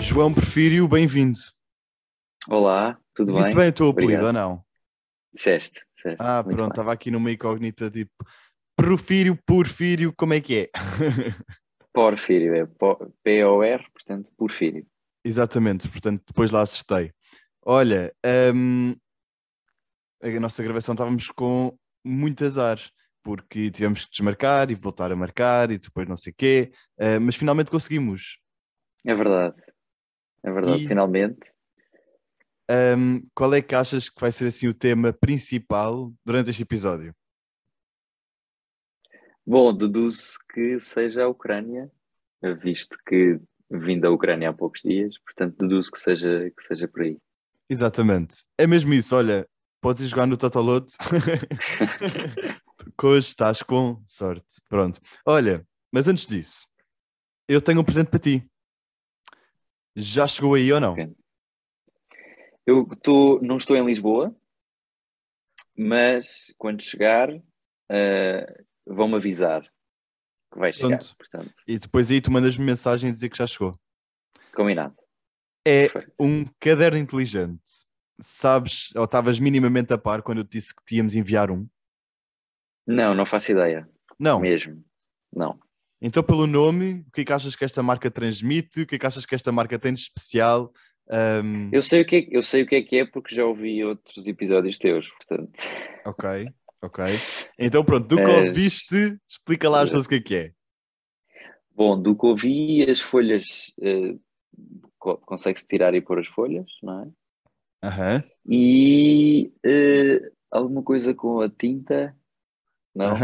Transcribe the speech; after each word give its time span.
João 0.00 0.32
Perfírio, 0.32 0.86
bem-vindo. 0.86 1.38
Olá, 2.48 2.98
tudo 3.14 3.32
Disse 3.32 3.46
bem? 3.48 3.54
bem 3.56 3.68
o 3.68 3.72
teu 3.72 3.88
apelido 3.88 4.12
Obrigado. 4.26 4.26
ou 4.26 4.32
não? 4.32 4.64
Disseste, 5.32 5.80
disseste. 5.96 6.16
Ah, 6.20 6.42
Muito 6.42 6.56
pronto, 6.56 6.70
bem. 6.70 6.74
estava 6.74 6.92
aqui 6.92 7.10
numa 7.10 7.30
incógnita 7.32 7.90
tipo 7.90 8.12
Profírio, 8.76 9.36
Porfírio, 9.46 10.12
como 10.16 10.34
é 10.34 10.40
que 10.40 10.56
é? 10.56 10.70
Porfírio, 11.92 12.54
é 12.54 12.66
po- 12.66 13.12
P-O-R, 13.22 13.84
portanto, 13.92 14.30
Porfírio. 14.36 14.86
Exatamente, 15.24 15.88
portanto, 15.88 16.22
depois 16.26 16.50
lá 16.50 16.60
acertei. 16.60 17.12
Olha, 17.64 18.12
hum, 18.54 18.94
a 20.22 20.40
nossa 20.40 20.62
gravação 20.62 20.92
estávamos 20.94 21.28
com 21.30 21.76
muito 22.04 22.44
azar, 22.44 22.78
porque 23.24 23.70
tivemos 23.70 24.04
que 24.04 24.10
desmarcar 24.10 24.70
e 24.70 24.74
voltar 24.74 25.10
a 25.10 25.16
marcar 25.16 25.70
e 25.70 25.78
depois 25.78 26.06
não 26.06 26.14
sei 26.14 26.30
o 26.30 26.36
quê, 26.36 26.70
eh, 26.98 27.18
mas 27.18 27.34
finalmente 27.34 27.70
conseguimos. 27.70 28.38
É 29.04 29.14
verdade. 29.14 29.56
É 30.44 30.52
verdade, 30.52 30.84
E- 30.84 30.88
finalmente. 30.88 31.40
Hum, 32.96 33.26
qual 33.34 33.52
é 33.54 33.60
que 33.60 33.74
achas 33.74 34.08
que 34.08 34.20
vai 34.20 34.30
ser 34.32 34.46
assim 34.46 34.68
o 34.68 34.74
tema 34.74 35.12
principal 35.12 36.12
durante 36.24 36.50
este 36.50 36.62
episódio? 36.62 37.14
Bom, 39.46 39.76
deduzo 39.76 40.38
que 40.52 40.80
seja 40.80 41.24
a 41.24 41.28
Ucrânia, 41.28 41.90
visto 42.62 42.96
que 43.06 43.38
vim 43.70 44.00
da 44.00 44.10
Ucrânia 44.10 44.48
há 44.48 44.52
poucos 44.52 44.80
dias, 44.82 45.14
portanto, 45.18 45.56
deduzo 45.58 45.90
que 45.90 45.98
seja, 45.98 46.50
que 46.56 46.62
seja 46.62 46.88
por 46.88 47.02
aí. 47.02 47.18
Exatamente. 47.68 48.36
É 48.58 48.66
mesmo 48.66 48.94
isso, 48.94 49.14
olha, 49.14 49.46
podes 49.82 50.00
ir 50.02 50.06
jogar 50.06 50.26
no 50.26 50.36
Totoloto. 50.36 50.92
Porque 52.96 53.06
hoje 53.06 53.28
estás 53.28 53.62
com 53.62 54.02
sorte. 54.06 54.60
Pronto. 54.68 55.00
Olha, 55.26 55.66
mas 55.90 56.06
antes 56.06 56.26
disso, 56.26 56.66
eu 57.48 57.60
tenho 57.60 57.80
um 57.80 57.84
presente 57.84 58.08
para 58.08 58.20
ti. 58.20 58.48
Já 59.96 60.26
chegou 60.26 60.54
aí 60.54 60.72
ou 60.72 60.80
não? 60.80 60.92
Ok. 60.92 61.16
Eu 62.66 62.86
tô, 63.02 63.40
não 63.42 63.56
estou 63.56 63.76
em 63.76 63.84
Lisboa, 63.84 64.34
mas 65.76 66.52
quando 66.56 66.82
chegar, 66.82 67.28
eh, 67.90 68.64
vão-me 68.86 69.16
avisar 69.16 69.62
que 70.50 70.58
vai 70.58 70.72
chegar, 70.72 70.98
Pronto. 70.98 71.16
portanto, 71.16 71.52
E 71.66 71.78
depois 71.78 72.10
aí 72.10 72.20
tu 72.20 72.30
mandas-me 72.30 72.64
mensagem 72.64 73.10
a 73.10 73.12
dizer 73.12 73.28
que 73.28 73.36
já 73.36 73.46
chegou. 73.46 73.78
combinado. 74.54 74.96
É 75.66 75.88
Perfeito. 75.88 76.12
um 76.18 76.44
caderno 76.60 76.98
inteligente. 76.98 77.84
Sabes, 78.20 78.94
ou 78.94 79.04
estavas 79.04 79.40
minimamente 79.40 79.92
a 79.92 79.98
par 79.98 80.22
quando 80.22 80.38
eu 80.38 80.44
te 80.44 80.52
disse 80.52 80.74
que 80.74 80.84
te 80.84 80.96
íamos 80.96 81.14
enviar 81.14 81.50
um? 81.50 81.68
Não, 82.86 83.14
não 83.14 83.24
faço 83.26 83.52
ideia, 83.52 83.88
Não. 84.18 84.40
mesmo. 84.40 84.84
Não. 85.34 85.58
Então, 86.00 86.22
pelo 86.22 86.46
nome, 86.46 87.04
o 87.08 87.10
que 87.12 87.22
é 87.22 87.24
que 87.24 87.32
achas 87.32 87.56
que 87.56 87.64
esta 87.64 87.82
marca 87.82 88.10
transmite? 88.10 88.82
O 88.82 88.86
que 88.86 88.96
é 88.96 88.98
que 88.98 89.06
achas 89.06 89.24
que 89.24 89.34
esta 89.34 89.50
marca 89.50 89.78
tem 89.78 89.94
de 89.94 90.00
especial? 90.00 90.72
Ahm, 91.10 91.70
Eu 91.72 91.80
sei 91.82 92.02
o 92.02 92.06
que 92.06 92.16
é, 92.16 92.28
eu 92.30 92.42
sei 92.42 92.62
o 92.62 92.66
que 92.66 92.74
é 92.76 92.82
que 92.82 92.96
é 92.96 93.06
porque 93.06 93.34
já 93.34 93.44
ouvi 93.44 93.82
outros 93.84 94.26
episódios 94.26 94.76
teus, 94.78 95.08
portanto. 95.10 95.58
Ok, 96.04 96.52
ok. 96.82 97.04
Então, 97.58 97.82
pronto, 97.84 98.06
do 98.06 98.16
que 98.16 98.22
Mas- 98.22 98.48
ouviste, 98.48 99.18
explica 99.28 99.68
lá 99.68 99.78
às 99.80 99.84
pessoas 99.90 100.04
o 100.06 100.08
que 100.08 100.14
é 100.16 100.20
que 100.20 100.34
é. 100.36 100.52
Bom, 101.74 102.00
do 102.00 102.14
que 102.16 102.26
ouvi, 102.26 102.82
as 102.88 103.00
folhas 103.00 103.74
co- 104.98 105.18
consegue-se 105.18 105.66
tirar 105.66 105.94
e 105.94 106.00
pôr 106.02 106.18
as 106.20 106.28
folhas, 106.28 106.70
não 106.82 107.02
é? 107.02 107.08
Aham, 107.86 108.24
E 108.46 109.52
eh, 109.64 110.30
alguma 110.50 110.82
coisa 110.82 111.14
com 111.14 111.40
a 111.40 111.48
tinta? 111.50 112.14
Não. 112.94 113.16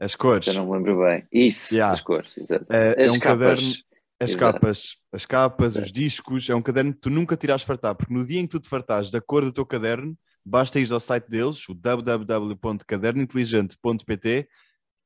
As 0.00 0.14
cores. 0.14 0.44
já 0.46 0.52
não 0.52 0.66
me 0.66 0.72
lembro 0.74 1.00
bem. 1.04 1.26
Isso, 1.32 1.74
Yeah. 1.74 1.92
as 1.92 2.00
cores, 2.00 2.36
exato. 2.38 2.66
É, 2.70 3.02
é 3.02 3.06
as 3.06 3.12
um 3.12 3.18
capas. 3.18 3.38
caderno, 3.38 3.72
as 4.20 4.30
exato. 4.30 4.52
capas, 4.52 4.96
as 5.12 5.26
capas, 5.26 5.76
os 5.76 5.90
discos, 5.92 6.48
é 6.50 6.54
um 6.54 6.62
caderno 6.62 6.92
que 6.92 7.00
tu 7.00 7.10
nunca 7.10 7.36
te 7.36 7.44
irás 7.44 7.62
fartar, 7.62 7.94
porque 7.96 8.12
no 8.14 8.24
dia 8.24 8.38
em 8.40 8.46
que 8.46 8.52
tu 8.52 8.60
te 8.60 8.68
fartares 8.68 9.10
da 9.10 9.20
cor 9.20 9.44
do 9.44 9.52
teu 9.52 9.66
caderno, 9.66 10.16
basta 10.44 10.78
ir 10.78 10.92
ao 10.92 11.00
site 11.00 11.28
deles, 11.28 11.68
o 11.68 11.74
www.cadernointeligente.pt 11.74 14.48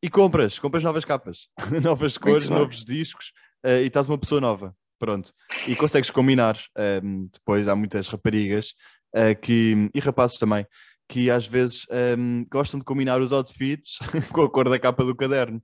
e 0.03 0.11
compras, 0.11 0.59
compras 0.59 0.83
novas 0.85 1.05
capas, 1.05 1.49
novas 1.83 2.19
cores, 2.19 2.51
novos 2.51 2.85
discos 2.85 3.33
eh, 3.63 3.83
e 3.83 3.87
estás 3.87 4.09
uma 4.09 4.19
pessoa 4.19 4.41
nova. 4.41 4.75
Pronto. 4.99 5.33
E 5.67 5.75
consegues 5.75 6.11
combinar. 6.11 6.59
ehm, 6.77 7.27
depois 7.33 7.67
há 7.69 7.75
muitas 7.75 8.09
raparigas 8.09 8.75
eh, 9.15 9.35
que, 9.35 9.89
e 9.95 10.01
rapazes 10.01 10.39
também 10.39 10.67
que 11.09 11.31
às 11.31 11.47
vezes 11.47 11.87
ehm, 11.91 12.45
gostam 12.51 12.79
de 12.79 12.85
combinar 12.85 13.21
os 13.21 13.33
outfits 13.33 13.99
com 14.33 14.43
a 14.43 14.51
cor 14.51 14.69
da 14.69 14.79
capa 14.79 15.05
do 15.05 15.15
caderno. 15.17 15.63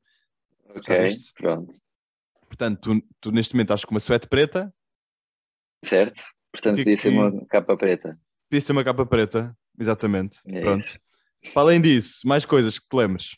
Ok, 0.71 1.09
pronto. 1.37 1.77
Portanto, 2.47 2.81
tu, 3.01 3.09
tu 3.21 3.31
neste 3.33 3.55
momento 3.55 3.67
estás 3.69 3.85
com 3.85 3.93
uma 3.95 4.01
suéte 4.01 4.27
preta, 4.29 4.73
Certo? 5.85 6.21
Portanto, 6.51 6.77
que 6.77 6.83
podia 6.85 6.97
ser 6.97 7.11
que- 7.11 7.17
uma 7.17 7.47
capa 7.47 7.77
preta. 7.77 8.19
podia 8.51 8.61
ser 8.61 8.73
uma 8.73 8.83
capa 8.85 9.07
preta, 9.07 9.57
exatamente. 9.79 10.41
É 10.47 10.61
Pronto. 10.61 10.85
isso. 10.85 10.99
Para 11.55 11.63
além 11.63 11.81
disso, 11.81 12.27
mais 12.27 12.45
coisas 12.45 12.79
que 12.79 12.89
te 12.89 12.97
lembres. 12.97 13.37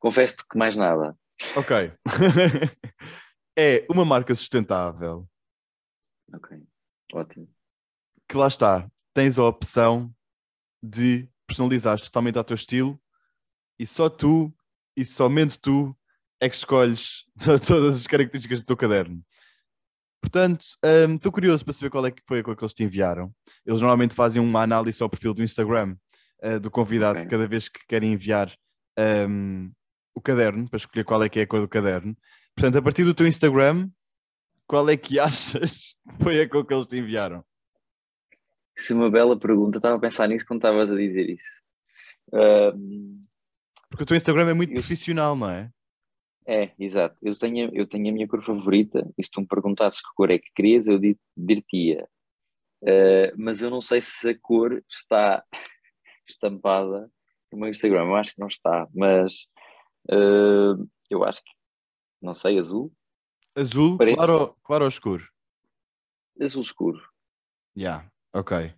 Confesso-te 0.00 0.44
que 0.48 0.56
mais 0.58 0.76
nada. 0.76 1.16
Ok. 1.56 1.92
é 3.56 3.86
uma 3.90 4.04
marca 4.04 4.34
sustentável 4.34 5.28
Ok, 6.34 6.56
ótimo. 7.12 7.48
que 8.28 8.36
lá 8.36 8.46
está, 8.46 8.90
tens 9.12 9.38
a 9.38 9.44
opção 9.44 10.10
de 10.82 11.28
personalizar 11.46 12.00
totalmente 12.00 12.38
ao 12.38 12.44
teu 12.44 12.54
estilo 12.54 13.00
e 13.78 13.86
só 13.86 14.08
tu 14.08 14.52
e 14.96 15.04
somente 15.04 15.58
tu 15.58 15.96
é 16.40 16.48
que 16.48 16.56
escolhes 16.56 17.24
todas 17.66 18.00
as 18.00 18.06
características 18.06 18.60
do 18.60 18.66
teu 18.66 18.76
caderno. 18.76 19.22
Portanto, 20.20 20.64
estou 21.16 21.32
curioso 21.32 21.64
para 21.64 21.72
saber 21.72 21.90
qual 21.90 22.06
é 22.06 22.10
que 22.10 22.22
foi 22.26 22.38
a 22.38 22.42
cor 22.44 22.56
que 22.56 22.62
eles 22.62 22.74
te 22.74 22.84
enviaram. 22.84 23.34
Eles 23.66 23.80
normalmente 23.80 24.14
fazem 24.14 24.40
uma 24.40 24.62
análise 24.62 25.02
ao 25.02 25.10
perfil 25.10 25.34
do 25.34 25.42
Instagram 25.42 25.96
eh, 26.40 26.58
do 26.58 26.70
convidado 26.70 27.18
Ok. 27.18 27.30
cada 27.30 27.46
vez 27.46 27.68
que 27.68 27.80
querem 27.88 28.12
enviar 28.12 28.52
hum, 29.28 29.72
o 30.14 30.20
caderno 30.20 30.68
para 30.68 30.76
escolher 30.76 31.04
qual 31.04 31.22
é 31.22 31.28
que 31.28 31.40
é 31.40 31.42
a 31.42 31.46
cor 31.46 31.60
do 31.60 31.68
caderno. 31.68 32.16
Portanto, 32.54 32.78
a 32.78 32.82
partir 32.82 33.04
do 33.04 33.14
teu 33.14 33.26
Instagram, 33.26 33.88
qual 34.66 34.88
é 34.88 34.96
que 34.96 35.18
achas 35.20 35.94
que 36.08 36.22
foi 36.22 36.40
a 36.40 36.48
cor 36.48 36.64
que 36.64 36.74
eles 36.74 36.86
te 36.86 36.98
enviaram? 36.98 37.44
Isso 38.76 38.92
é 38.92 38.96
uma 38.96 39.10
bela 39.10 39.38
pergunta. 39.38 39.78
Estava 39.78 39.96
a 39.96 40.00
pensar 40.00 40.28
nisso 40.28 40.46
quando 40.46 40.58
estavas 40.60 40.90
a 40.90 40.94
dizer 40.94 41.28
isso. 41.30 41.62
Ahm, 42.32 43.24
Porque 43.88 44.04
o 44.04 44.06
teu 44.06 44.16
Instagram 44.16 44.50
é 44.50 44.54
muito 44.54 44.70
Eu- 44.70 44.76
profissional, 44.76 45.36
não 45.36 45.50
é? 45.50 45.70
É, 46.46 46.72
exato. 46.78 47.16
Eu 47.22 47.38
tenho, 47.38 47.70
eu 47.72 47.86
tenho 47.86 48.08
a 48.08 48.12
minha 48.12 48.26
cor 48.26 48.42
favorita 48.44 49.08
e 49.16 49.22
se 49.22 49.30
tu 49.30 49.40
me 49.40 49.46
perguntasses 49.46 50.00
que 50.00 50.08
cor 50.16 50.30
é 50.30 50.38
que 50.38 50.50
querias, 50.56 50.88
eu 50.88 50.98
di- 50.98 51.18
dir-te-ia. 51.36 52.08
Eh, 52.84 53.32
mas 53.36 53.62
eu 53.62 53.70
não 53.70 53.80
sei 53.80 54.02
se 54.02 54.28
a 54.30 54.38
cor 54.40 54.82
está 54.90 55.44
estampada 56.28 57.08
no 57.52 57.58
meu 57.60 57.68
Instagram. 57.68 58.06
Eu 58.06 58.16
acho 58.16 58.34
que 58.34 58.40
não 58.40 58.48
está, 58.48 58.88
mas 58.94 59.46
eh, 60.10 60.74
eu 61.10 61.22
acho 61.22 61.44
que, 61.44 61.50
não 62.20 62.34
sei, 62.34 62.58
azul? 62.58 62.92
Azul, 63.54 63.98
claro, 63.98 64.56
claro 64.64 64.84
ou 64.84 64.88
escuro? 64.88 65.24
Azul 66.40 66.62
escuro. 66.62 67.00
Já, 67.76 68.10
ok. 68.32 68.74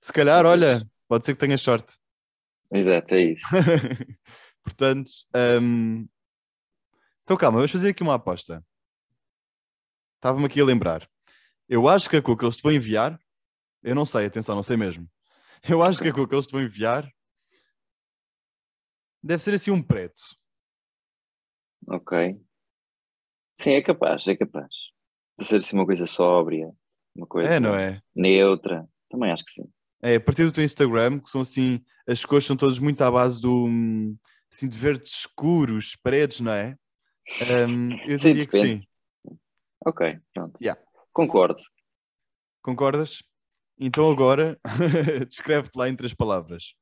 Se 0.00 0.12
calhar, 0.12 0.46
olha, 0.46 0.86
pode 1.08 1.26
ser 1.26 1.34
que 1.34 1.40
tenhas 1.40 1.60
sorte. 1.60 1.96
Exato, 2.72 3.14
é 3.14 3.22
isso. 3.32 3.46
Portanto, 4.62 5.10
hum, 5.60 6.06
então 7.22 7.36
calma, 7.36 7.58
vamos 7.58 7.70
fazer 7.70 7.90
aqui 7.90 8.02
uma 8.02 8.14
aposta. 8.14 8.64
Estava-me 10.16 10.46
aqui 10.46 10.60
a 10.60 10.64
lembrar. 10.64 11.08
Eu 11.68 11.86
acho 11.86 12.08
que 12.08 12.16
a 12.16 12.22
que 12.22 12.30
eles 12.30 12.56
te 12.56 12.62
vão 12.62 12.72
enviar, 12.72 13.18
eu 13.82 13.94
não 13.94 14.06
sei, 14.06 14.26
atenção, 14.26 14.54
não 14.54 14.62
sei 14.62 14.76
mesmo. 14.76 15.08
Eu 15.68 15.82
acho 15.82 16.00
que 16.00 16.08
a 16.08 16.12
que 16.12 16.20
eles 16.20 16.46
te 16.46 16.52
vão 16.52 16.62
enviar 16.62 17.08
deve 19.22 19.42
ser 19.42 19.54
assim 19.54 19.70
um 19.70 19.82
preto. 19.82 20.22
Ok. 21.86 22.12
Sim, 23.60 23.72
é 23.72 23.82
capaz, 23.82 24.26
é 24.26 24.36
capaz. 24.36 24.68
De 25.38 25.44
ser 25.44 25.56
assim 25.56 25.76
uma 25.76 25.86
coisa 25.86 26.06
sóbria, 26.06 26.70
uma 27.14 27.26
coisa 27.26 27.52
É, 27.52 27.60
não 27.60 27.74
é? 27.74 28.00
neutra. 28.14 28.88
Também 29.10 29.32
acho 29.32 29.44
que 29.44 29.52
sim. 29.52 29.68
É, 30.00 30.16
a 30.16 30.20
partir 30.20 30.44
do 30.44 30.52
teu 30.52 30.62
Instagram, 30.64 31.18
que 31.18 31.28
são 31.28 31.40
assim, 31.40 31.82
as 32.06 32.24
cores 32.24 32.44
são 32.46 32.56
todas 32.56 32.78
muito 32.78 33.02
à 33.02 33.10
base 33.10 33.40
do 33.42 33.66
hum, 33.66 34.16
assim, 34.50 34.68
de 34.68 34.76
verdes 34.76 35.12
escuros, 35.12 35.96
paredes, 35.96 36.40
não 36.40 36.52
é? 36.52 36.76
Hum, 37.68 37.90
eu 38.06 38.16
Sim, 38.16 38.28
diria 38.32 38.46
que 38.46 38.52
depende. 38.52 38.82
sim. 38.82 39.36
Ok, 39.84 40.18
pronto. 40.32 40.58
Yeah. 40.62 40.80
Concordo. 41.12 41.62
Concordas? 42.62 43.22
Então 43.78 44.10
agora 44.10 44.58
descreve-te 45.28 45.76
lá 45.76 45.88
em 45.88 45.96
três 45.96 46.12
palavras. 46.12 46.74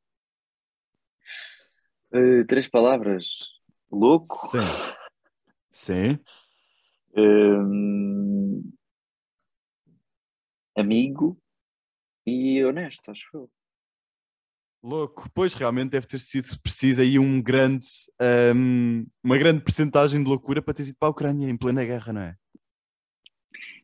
Eh, 2.13 2.45
três 2.45 2.69
palavras. 2.69 3.39
Louco. 3.91 4.35
Sim. 4.49 4.59
Sim. 5.71 6.19
Hum, 7.17 8.63
amigo 10.75 11.39
e 12.27 12.65
honesto, 12.65 13.11
acho 13.11 13.29
eu. 13.33 13.51
Louco, 14.83 15.29
pois 15.35 15.55
realmente 15.55 15.91
deve 15.91 16.07
ter 16.07 16.21
sido 16.21 16.61
preciso 16.61 17.01
aí 17.01 17.19
um 17.19 17.43
grande, 17.43 17.87
um, 18.55 19.07
uma 19.23 19.37
grande 19.37 19.63
percentagem 19.63 20.23
de 20.23 20.29
loucura 20.29 20.63
para 20.63 20.75
teres 20.75 20.91
ido 20.91 20.99
para 20.99 21.09
a 21.09 21.11
Ucrânia 21.11 21.49
em 21.49 21.57
plena 21.57 21.85
guerra, 21.85 22.13
não 22.13 22.21
é? 22.21 22.37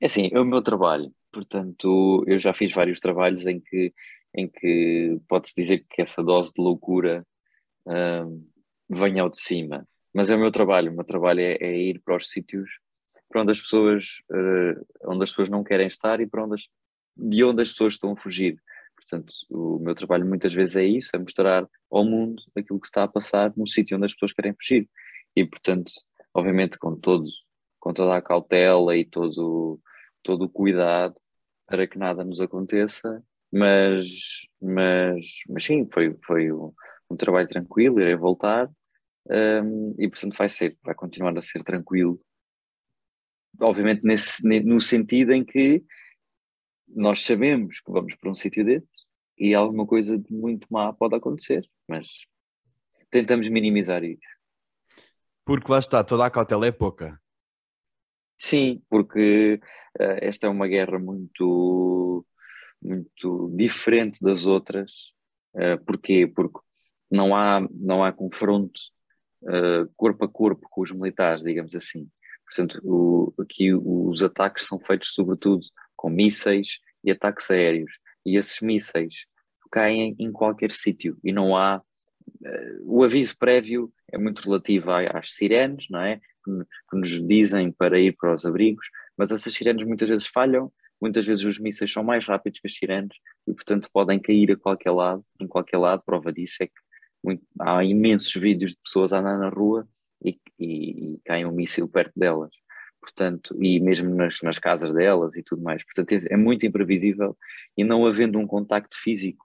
É 0.00 0.06
assim, 0.06 0.30
é 0.32 0.40
o 0.40 0.44
meu 0.44 0.62
trabalho, 0.62 1.12
portanto, 1.32 2.24
eu 2.26 2.38
já 2.38 2.52
fiz 2.52 2.72
vários 2.72 3.00
trabalhos 3.00 3.46
em 3.46 3.58
que, 3.58 3.92
em 4.36 4.48
que 4.48 5.18
pode-se 5.28 5.54
dizer 5.56 5.84
que 5.88 6.02
essa 6.02 6.22
dose 6.22 6.52
de 6.54 6.62
loucura 6.62 7.26
um, 7.86 8.46
vem 8.88 9.18
ao 9.18 9.28
de 9.28 9.38
cima, 9.38 9.86
mas 10.14 10.30
é 10.30 10.36
o 10.36 10.38
meu 10.38 10.52
trabalho, 10.52 10.92
o 10.92 10.94
meu 10.94 11.04
trabalho 11.04 11.40
é, 11.40 11.56
é 11.60 11.76
ir 11.76 12.00
para 12.00 12.16
os 12.16 12.28
sítios 12.28 12.78
para 13.28 13.40
onde 13.40 13.50
as 13.50 13.60
pessoas, 13.60 14.18
uh, 14.30 15.10
onde 15.10 15.24
as 15.24 15.30
pessoas 15.30 15.48
não 15.48 15.64
querem 15.64 15.86
estar 15.86 16.20
e 16.20 16.26
para 16.26 16.44
onde 16.44 16.54
as, 16.54 16.68
de 17.16 17.44
onde 17.44 17.62
as 17.62 17.70
pessoas 17.70 17.94
estão 17.94 18.12
a 18.12 18.16
fugir. 18.16 18.60
Portanto, 18.96 19.32
o 19.50 19.78
meu 19.78 19.94
trabalho 19.94 20.26
muitas 20.26 20.54
vezes 20.54 20.76
é 20.76 20.84
isso, 20.84 21.10
é 21.14 21.18
mostrar 21.18 21.68
ao 21.90 22.04
mundo 22.04 22.42
aquilo 22.56 22.80
que 22.80 22.86
está 22.86 23.04
a 23.04 23.08
passar 23.08 23.52
no 23.56 23.66
sítio 23.66 23.96
onde 23.96 24.06
as 24.06 24.12
pessoas 24.12 24.32
querem 24.32 24.54
fugir. 24.54 24.88
E, 25.34 25.44
portanto, 25.44 25.92
obviamente 26.34 26.78
com 26.78 26.96
todo, 26.96 27.28
com 27.80 27.92
toda 27.92 28.16
a 28.16 28.22
cautela 28.22 28.96
e 28.96 29.04
todo, 29.04 29.80
todo 30.22 30.44
o 30.44 30.50
cuidado 30.50 31.14
para 31.66 31.86
que 31.86 31.98
nada 31.98 32.24
nos 32.24 32.40
aconteça, 32.40 33.22
mas, 33.52 34.06
mas, 34.60 35.26
mas 35.48 35.64
sim, 35.64 35.88
foi, 35.92 36.16
foi 36.24 36.52
um, 36.52 36.72
um 37.10 37.16
trabalho 37.16 37.48
tranquilo, 37.48 38.00
irei 38.00 38.16
voltar 38.16 38.70
um, 39.28 39.94
e, 39.98 40.08
portanto, 40.08 40.36
vai 40.36 40.48
ser, 40.48 40.76
vai 40.82 40.94
continuar 40.94 41.36
a 41.36 41.42
ser 41.42 41.62
tranquilo. 41.62 42.20
Obviamente, 43.60 44.02
nesse, 44.02 44.42
no 44.62 44.80
sentido 44.80 45.32
em 45.32 45.44
que 45.44 45.84
nós 46.94 47.24
sabemos 47.24 47.80
que 47.80 47.90
vamos 47.90 48.14
para 48.16 48.30
um 48.30 48.34
sítio 48.34 48.64
desses 48.64 49.02
e 49.38 49.54
alguma 49.54 49.86
coisa 49.86 50.18
de 50.18 50.32
muito 50.32 50.66
má 50.70 50.92
pode 50.92 51.14
acontecer, 51.14 51.68
mas 51.88 52.08
tentamos 53.10 53.48
minimizar 53.48 54.04
isso. 54.04 54.20
Porque 55.44 55.70
lá 55.70 55.78
está, 55.78 56.04
toda 56.04 56.24
a 56.24 56.30
cautela 56.30 56.66
é 56.66 56.72
pouca. 56.72 57.20
Sim, 58.38 58.82
porque 58.88 59.60
uh, 60.00 60.18
esta 60.20 60.46
é 60.46 60.50
uma 60.50 60.68
guerra 60.68 60.98
muito, 60.98 62.24
muito 62.80 63.52
diferente 63.56 64.20
das 64.22 64.46
outras. 64.46 65.12
Uh, 65.54 65.82
porquê? 65.84 66.26
Porque 66.26 66.58
não 67.10 67.34
há, 67.34 67.66
não 67.70 68.04
há 68.04 68.12
confronto 68.12 68.80
uh, 69.42 69.92
corpo 69.96 70.24
a 70.24 70.28
corpo 70.28 70.66
com 70.70 70.82
os 70.82 70.92
militares, 70.92 71.42
digamos 71.42 71.74
assim. 71.74 72.08
Portanto, 72.46 72.80
o, 72.84 73.32
aqui 73.40 73.72
os 73.72 74.22
ataques 74.22 74.66
são 74.66 74.78
feitos 74.78 75.14
sobretudo 75.14 75.64
com 76.02 76.10
mísseis 76.10 76.80
e 77.04 77.12
ataques 77.12 77.48
aéreos. 77.48 77.92
E 78.26 78.36
esses 78.36 78.60
mísseis 78.60 79.24
caem 79.70 80.16
em 80.18 80.32
qualquer 80.32 80.72
sítio 80.72 81.16
e 81.22 81.32
não 81.32 81.56
há. 81.56 81.80
Uh, 82.40 82.98
o 82.98 83.04
aviso 83.04 83.38
prévio 83.38 83.92
é 84.10 84.18
muito 84.18 84.42
relativo 84.42 84.90
às 84.90 85.30
sirenes, 85.32 85.86
não 85.88 86.00
é? 86.00 86.20
Que, 86.44 86.96
nos 86.96 87.24
dizem 87.24 87.70
para 87.70 88.00
ir 88.00 88.16
para 88.16 88.34
os 88.34 88.44
abrigos, 88.44 88.84
mas 89.16 89.30
essas 89.30 89.54
sirenes 89.54 89.86
muitas 89.86 90.08
vezes 90.08 90.26
falham, 90.26 90.72
muitas 91.00 91.24
vezes 91.24 91.44
os 91.44 91.58
mísseis 91.58 91.92
são 91.92 92.02
mais 92.02 92.26
rápidos 92.26 92.58
que 92.58 92.66
as 92.66 92.74
sirenes 92.74 93.16
e, 93.46 93.54
portanto, 93.54 93.88
podem 93.92 94.18
cair 94.18 94.50
a 94.50 94.56
qualquer 94.56 94.90
lado. 94.90 95.24
Em 95.40 95.46
qualquer 95.46 95.78
lado, 95.78 96.02
prova 96.04 96.32
disso 96.32 96.64
é 96.64 96.66
que 96.66 96.72
muito, 97.24 97.44
há 97.60 97.84
imensos 97.84 98.34
vídeos 98.34 98.72
de 98.72 98.78
pessoas 98.82 99.12
andando 99.12 99.40
na 99.40 99.48
rua 99.48 99.86
e, 100.24 100.36
e, 100.58 101.14
e 101.14 101.20
cai 101.24 101.44
um 101.44 101.52
míssil 101.52 101.88
perto 101.88 102.12
delas 102.16 102.50
portanto, 103.02 103.56
e 103.60 103.80
mesmo 103.80 104.14
nas, 104.14 104.40
nas 104.42 104.58
casas 104.58 104.92
delas 104.94 105.36
e 105.36 105.42
tudo 105.42 105.62
mais. 105.62 105.84
Portanto, 105.84 106.12
é, 106.12 106.34
é 106.34 106.36
muito 106.36 106.64
imprevisível 106.64 107.36
e 107.76 107.82
não 107.82 108.06
havendo 108.06 108.38
um 108.38 108.46
contacto 108.46 108.96
físico 108.96 109.44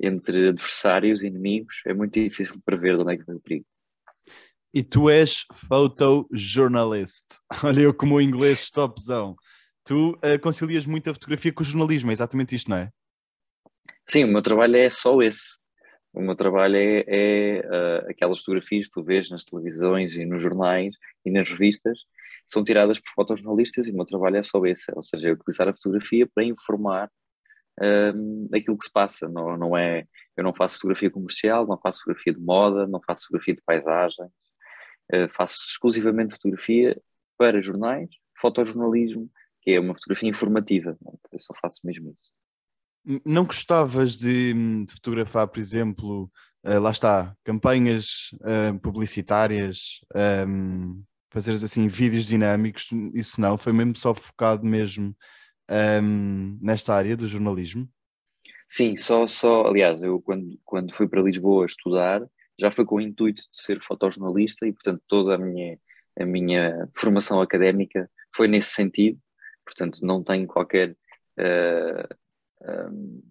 entre 0.00 0.48
adversários 0.48 1.22
e 1.22 1.26
inimigos, 1.26 1.82
é 1.86 1.92
muito 1.92 2.14
difícil 2.14 2.60
prever 2.64 2.96
de 2.96 3.02
onde 3.02 3.14
é 3.14 3.18
que 3.18 3.24
vem 3.24 3.36
o 3.36 3.40
perigo. 3.40 3.66
E 4.72 4.82
tu 4.82 5.08
és 5.10 5.44
photojournalist. 5.52 7.26
Olha, 7.62 7.80
eu 7.80 7.94
como 7.94 8.16
o 8.16 8.20
inglês 8.20 8.70
topzão. 8.70 9.36
Tu 9.84 10.12
uh, 10.12 10.40
concilias 10.40 10.86
muito 10.86 11.10
a 11.10 11.14
fotografia 11.14 11.52
com 11.52 11.62
o 11.62 11.66
jornalismo, 11.66 12.10
é 12.10 12.14
exatamente 12.14 12.54
isto, 12.54 12.70
não 12.70 12.78
é? 12.78 12.90
Sim, 14.06 14.24
o 14.24 14.28
meu 14.28 14.42
trabalho 14.42 14.76
é 14.76 14.88
só 14.88 15.20
esse. 15.22 15.58
O 16.12 16.20
meu 16.20 16.34
trabalho 16.34 16.76
é, 16.76 17.04
é 17.06 17.60
uh, 17.60 18.10
aquelas 18.10 18.38
fotografias 18.38 18.86
que 18.86 18.92
tu 18.92 19.02
vês 19.02 19.28
nas 19.30 19.44
televisões 19.44 20.16
e 20.16 20.24
nos 20.24 20.40
jornais 20.40 20.94
e 21.24 21.30
nas 21.30 21.50
revistas 21.50 21.98
são 22.46 22.62
tiradas 22.64 22.98
por 22.98 23.10
fotojornalistas 23.14 23.86
e 23.86 23.90
o 23.90 23.94
meu 23.94 24.04
trabalho 24.04 24.36
é 24.36 24.42
só 24.42 24.64
esse, 24.66 24.92
ou 24.94 25.02
seja, 25.02 25.28
é 25.28 25.32
utilizar 25.32 25.68
a 25.68 25.74
fotografia 25.74 26.28
para 26.32 26.44
informar 26.44 27.10
um, 27.80 28.48
aquilo 28.54 28.78
que 28.78 28.86
se 28.86 28.92
passa, 28.92 29.28
não, 29.28 29.56
não 29.56 29.76
é, 29.76 30.06
eu 30.36 30.44
não 30.44 30.54
faço 30.54 30.76
fotografia 30.76 31.10
comercial, 31.10 31.66
não 31.66 31.78
faço 31.78 32.00
fotografia 32.00 32.32
de 32.32 32.40
moda, 32.40 32.86
não 32.86 33.00
faço 33.02 33.22
fotografia 33.22 33.54
de 33.54 33.62
paisagem, 33.62 34.26
uh, 35.12 35.28
faço 35.30 35.66
exclusivamente 35.68 36.34
fotografia 36.34 37.00
para 37.36 37.62
jornais, 37.62 38.08
fotojornalismo, 38.40 39.30
que 39.62 39.72
é 39.72 39.80
uma 39.80 39.94
fotografia 39.94 40.28
informativa, 40.28 40.96
eu 41.32 41.40
só 41.40 41.54
faço 41.60 41.80
mesmo 41.84 42.10
isso. 42.10 42.30
Não 43.24 43.44
gostavas 43.44 44.16
de, 44.16 44.54
de 44.84 44.92
fotografar, 44.92 45.46
por 45.48 45.58
exemplo, 45.58 46.30
uh, 46.64 46.80
lá 46.80 46.90
está, 46.90 47.36
campanhas 47.44 48.30
uh, 48.34 48.78
publicitárias, 48.80 50.00
um, 50.48 51.02
fazeres 51.34 51.64
assim 51.64 51.88
vídeos 51.88 52.26
dinâmicos, 52.26 52.88
isso 53.12 53.40
não, 53.40 53.58
foi 53.58 53.72
mesmo 53.72 53.96
só 53.96 54.14
focado 54.14 54.64
mesmo 54.64 55.12
um, 56.00 56.56
nesta 56.62 56.94
área 56.94 57.16
do 57.16 57.26
jornalismo? 57.26 57.88
Sim, 58.68 58.96
só, 58.96 59.26
só, 59.26 59.66
aliás, 59.66 60.00
eu 60.04 60.20
quando, 60.20 60.56
quando 60.64 60.94
fui 60.94 61.08
para 61.08 61.20
Lisboa 61.20 61.66
estudar, 61.66 62.24
já 62.56 62.70
foi 62.70 62.84
com 62.84 62.96
o 62.96 63.00
intuito 63.00 63.42
de 63.42 63.48
ser 63.50 63.82
fotojornalista 63.82 64.64
e, 64.64 64.72
portanto, 64.72 65.02
toda 65.08 65.34
a 65.34 65.38
minha, 65.38 65.76
a 66.20 66.24
minha 66.24 66.88
formação 66.94 67.40
académica 67.40 68.08
foi 68.36 68.46
nesse 68.46 68.70
sentido, 68.70 69.18
portanto, 69.66 69.98
não 70.02 70.22
tenho 70.22 70.46
qualquer 70.46 70.92
uh, 71.40 72.14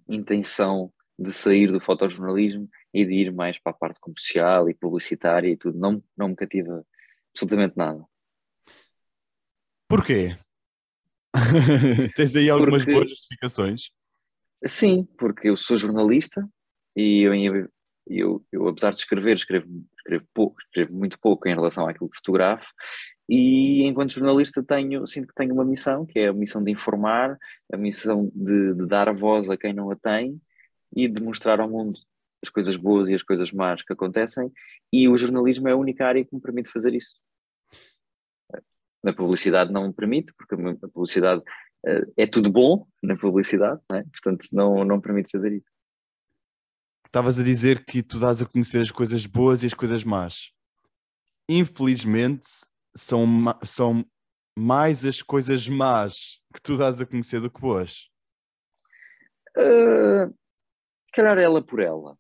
intenção 0.10 0.92
de 1.18 1.32
sair 1.32 1.72
do 1.72 1.80
fotojornalismo 1.80 2.68
e 2.94 3.06
de 3.06 3.14
ir 3.14 3.32
mais 3.32 3.58
para 3.58 3.72
a 3.72 3.76
parte 3.76 4.02
comercial 4.02 4.70
e 4.70 4.74
publicitária 4.74 5.48
e 5.48 5.56
tudo, 5.56 5.80
não, 5.80 6.04
não 6.18 6.28
me 6.28 6.36
cativa 6.36 6.86
absolutamente 7.34 7.78
nada. 7.78 8.06
Porquê? 9.88 10.38
Tens 12.16 12.36
aí 12.36 12.50
algumas 12.50 12.84
porque, 12.84 12.94
boas 12.94 13.10
justificações? 13.10 13.92
Sim, 14.66 15.08
porque 15.18 15.50
eu 15.50 15.58
sou 15.58 15.78
jornalista 15.78 16.48
e 16.96 17.22
eu, 17.22 17.70
eu, 18.08 18.46
eu 18.52 18.68
apesar 18.68 18.92
de 18.92 19.00
escrever, 19.00 19.36
escrevo, 19.36 19.68
escrevo 19.98 20.26
pouco, 20.34 20.62
escrevo 20.62 20.94
muito 20.94 21.20
pouco 21.20 21.48
em 21.48 21.54
relação 21.54 21.88
àquilo 21.88 22.10
que 22.10 22.18
fotografo, 22.18 22.68
e 23.28 23.84
enquanto 23.84 24.14
jornalista 24.14 24.62
tenho, 24.62 25.08
sinto 25.08 25.28
que 25.28 25.34
tenho 25.34 25.54
uma 25.54 25.66
missão, 25.66 26.06
que 26.06 26.20
é 26.20 26.28
a 26.28 26.34
missão 26.34 26.64
de 26.64 26.72
informar, 26.72 27.38
a 27.72 27.78
missão 27.78 28.30
de, 28.36 28.74
de 28.74 28.86
dar 28.86 29.14
voz 29.14 29.50
a 29.50 29.58
quem 29.58 29.74
não 29.74 29.90
a 29.90 29.96
tem 29.96 30.40
e 30.96 31.08
de 31.08 31.22
mostrar 31.22 31.60
ao 31.60 31.70
mundo 31.70 32.00
as 32.44 32.50
coisas 32.50 32.76
boas 32.76 33.08
e 33.08 33.14
as 33.14 33.24
coisas 33.24 33.52
más 33.54 33.82
que 33.82 33.94
acontecem, 33.94 34.52
e 34.92 35.08
o 35.08 35.18
jornalismo 35.18 35.68
é 35.70 35.72
a 35.72 35.78
única 35.78 36.06
área 36.06 36.24
que 36.26 36.36
me 36.36 36.42
permite 36.42 36.70
fazer 36.70 36.94
isso. 36.94 37.16
Na 39.04 39.14
publicidade 39.14 39.72
não 39.72 39.92
permite, 39.92 40.34
porque 40.34 40.56
a 40.56 40.88
publicidade 40.88 41.42
uh, 41.42 42.14
é 42.16 42.26
tudo 42.26 42.52
bom 42.52 42.88
na 43.02 43.18
publicidade, 43.18 43.82
é? 43.92 44.04
portanto 44.04 44.48
não, 44.54 44.86
não 44.86 45.02
permite 45.02 45.32
fazer 45.32 45.54
isso. 45.54 45.74
Estavas 47.06 47.38
a 47.38 47.44
dizer 47.44 47.86
que 47.86 48.02
tu 48.02 48.20
dás 48.20 48.42
a 48.42 48.46
conhecer 48.46 48.80
as 48.80 48.92
coisas 48.92 49.26
boas 49.26 49.62
e 49.62 49.68
as 49.68 49.74
coisas 49.74 50.04
más. 50.04 50.52
Infelizmente, 51.48 52.48
são, 52.96 53.28
são 53.64 54.06
mais 54.58 55.06
as 55.06 55.22
coisas 55.22 55.68
más 55.68 56.40
que 56.54 56.62
tu 56.62 56.78
dás 56.78 57.02
a 57.02 57.06
conhecer 57.06 57.40
do 57.40 57.52
que 57.52 57.62
boas. 57.62 58.10
Uh, 59.56 60.34
calhar 61.14 61.38
ela 61.38 61.62
por 61.62 61.80
ela, 61.80 62.18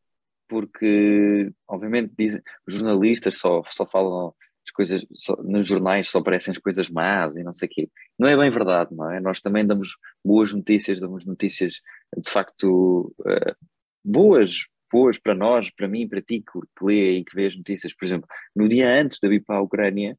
porque 0.47 1.51
obviamente 1.67 2.13
dizem, 2.17 2.41
os 2.67 2.75
jornalistas 2.75 3.39
só, 3.39 3.63
só 3.69 3.85
falam 3.87 4.35
coisas 4.73 5.05
só, 5.13 5.35
nos 5.37 5.65
jornais 5.65 6.09
só 6.09 6.19
aparecem 6.19 6.51
as 6.51 6.57
coisas 6.57 6.89
más 6.89 7.37
e 7.37 7.43
não 7.43 7.53
sei 7.53 7.67
o 7.67 7.71
quê. 7.71 7.89
Não 8.17 8.27
é 8.27 8.35
bem 8.35 8.51
verdade, 8.51 8.93
não 8.93 9.09
é? 9.09 9.19
Nós 9.19 9.39
também 9.39 9.65
damos 9.65 9.95
boas 10.23 10.53
notícias, 10.53 10.99
damos 10.99 11.25
notícias 11.25 11.75
de 12.17 12.29
facto 12.29 13.13
uh, 13.19 13.55
boas, 14.03 14.65
boas 14.91 15.17
para 15.17 15.33
nós, 15.33 15.69
para 15.69 15.87
mim, 15.87 16.07
para 16.07 16.21
ti 16.21 16.41
que, 16.41 16.59
que 16.59 16.85
lê 16.85 17.19
e 17.19 17.23
que 17.23 17.35
vê 17.35 17.47
as 17.47 17.55
notícias. 17.55 17.93
Por 17.93 18.05
exemplo, 18.05 18.27
no 18.55 18.67
dia 18.67 18.89
antes 18.89 19.19
de 19.19 19.27
eu 19.27 19.33
ir 19.33 19.41
para 19.41 19.57
a 19.57 19.61
Ucrânia, 19.61 20.17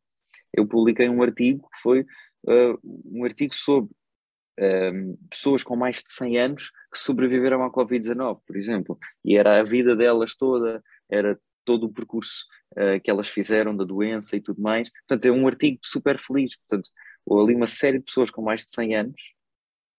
eu 0.52 0.66
publiquei 0.66 1.08
um 1.08 1.22
artigo 1.22 1.68
que 1.74 1.82
foi 1.82 2.00
uh, 2.00 2.78
um 3.04 3.24
artigo 3.24 3.54
sobre 3.54 3.90
ehm, 4.58 5.14
pessoas 5.28 5.64
com 5.64 5.74
mais 5.74 5.96
de 5.96 6.12
100 6.12 6.38
anos 6.38 6.70
que 6.92 6.98
sobreviveram 6.98 7.64
à 7.64 7.70
Covid-19, 7.70 8.40
por 8.46 8.56
exemplo, 8.56 8.98
e 9.24 9.36
era 9.36 9.58
a 9.58 9.64
vida 9.64 9.96
delas 9.96 10.34
toda, 10.36 10.82
era 11.10 11.38
todo 11.64 11.84
o 11.84 11.92
percurso 11.92 12.44
uh, 12.72 13.00
que 13.02 13.10
elas 13.10 13.28
fizeram 13.28 13.76
da 13.76 13.84
doença 13.84 14.36
e 14.36 14.40
tudo 14.40 14.60
mais. 14.60 14.90
Portanto, 14.90 15.24
é 15.26 15.30
um 15.30 15.46
artigo 15.46 15.78
super 15.82 16.20
feliz. 16.20 16.56
Portanto, 16.56 16.90
ou 17.26 17.42
ali 17.42 17.54
uma 17.54 17.66
série 17.66 17.98
de 17.98 18.04
pessoas 18.04 18.30
com 18.30 18.42
mais 18.42 18.62
de 18.62 18.70
100 18.70 18.96
anos 18.96 19.22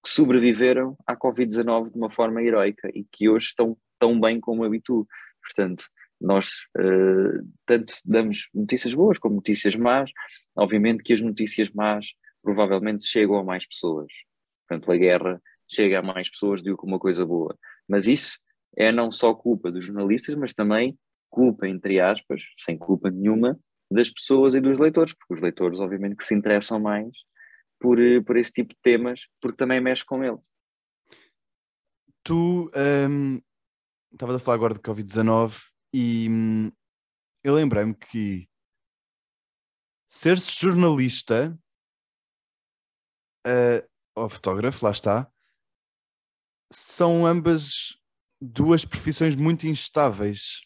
que 0.04 0.10
sobreviveram 0.10 0.96
à 1.06 1.16
Covid-19 1.16 1.92
de 1.92 1.98
uma 1.98 2.12
forma 2.12 2.42
heroica 2.44 2.90
e 2.94 3.04
que 3.12 3.28
hoje 3.28 3.48
estão 3.48 3.78
tão 4.00 4.20
bem 4.20 4.40
como 4.40 4.64
tu. 4.82 5.08
Portanto, 5.42 5.86
nós 6.22 6.62
uh, 6.78 7.48
tanto 7.66 7.96
damos 8.06 8.48
notícias 8.54 8.94
boas 8.94 9.18
como 9.18 9.36
notícias 9.36 9.76
más. 9.76 10.12
Obviamente 10.56 11.04
que 11.04 11.14
as 11.14 11.22
notícias 11.22 11.70
más 11.72 12.08
provavelmente 12.42 13.06
chegam 13.06 13.38
a 13.38 13.44
mais 13.44 13.68
pessoas. 13.68 14.12
Portanto, 14.68 14.92
a 14.92 14.98
guerra 14.98 15.42
chega 15.68 16.00
a 16.00 16.04
mais 16.04 16.30
pessoas 16.30 16.62
do 16.62 16.78
que 16.78 16.86
uma 16.86 17.00
coisa 17.00 17.26
boa. 17.26 17.58
Mas 17.88 18.08
isso 18.08 18.40
é 18.78 18.92
não 18.92 19.12
só 19.12 19.34
culpa 19.34 19.72
dos 19.72 19.86
jornalistas, 19.86 20.36
mas 20.36 20.54
também 20.54 20.98
culpa, 21.36 21.68
entre 21.68 22.00
aspas, 22.00 22.42
sem 22.58 22.78
culpa 22.78 23.12
nenhuma, 23.12 23.60
das 23.92 24.10
pessoas 24.10 24.56
e 24.56 24.62
dos 24.62 24.80
leitores, 24.80 25.14
porque 25.14 25.34
os 25.34 25.42
leitores, 25.42 25.82
obviamente, 25.82 26.16
que 26.16 26.24
se 26.24 26.34
interessam 26.34 26.80
mais 26.80 27.12
por, 27.78 28.02
eh, 28.02 28.22
por 28.22 28.38
esse 28.38 28.54
tipo 28.54 28.70
de 28.70 28.80
temas, 28.82 29.28
porque 29.42 29.58
também 29.58 29.82
mexe 29.82 30.06
com 30.06 30.24
eles. 30.24 30.48
Tu 32.24 32.72
um, 32.74 33.42
estavas 34.14 34.38
a 34.38 34.40
falar 34.40 34.56
agora 34.56 34.74
de 34.74 34.80
Covid-19 34.80 35.62
e 35.94 36.30
hum, 36.30 36.72
eu 37.44 37.54
lembrei-me 37.54 37.94
que 37.94 38.48
ser-se 40.08 40.58
jornalista 40.58 41.60
uh, 43.46 43.88
ou 44.16 44.30
fotógrafo, 44.30 44.86
lá 44.86 44.92
está, 44.92 45.30
são 46.72 47.26
ambas 47.28 47.98
duas 48.42 48.86
profissões 48.86 49.36
muito 49.36 49.68
instáveis. 49.68 50.62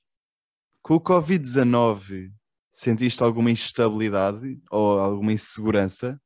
Com 0.82 0.96
o 0.96 1.00
Covid-19, 1.00 2.32
sentiste 2.72 3.22
alguma 3.22 3.52
instabilidade 3.52 4.60
ou 4.72 5.00
alguma 5.00 5.34
insegurança? 5.34 6.20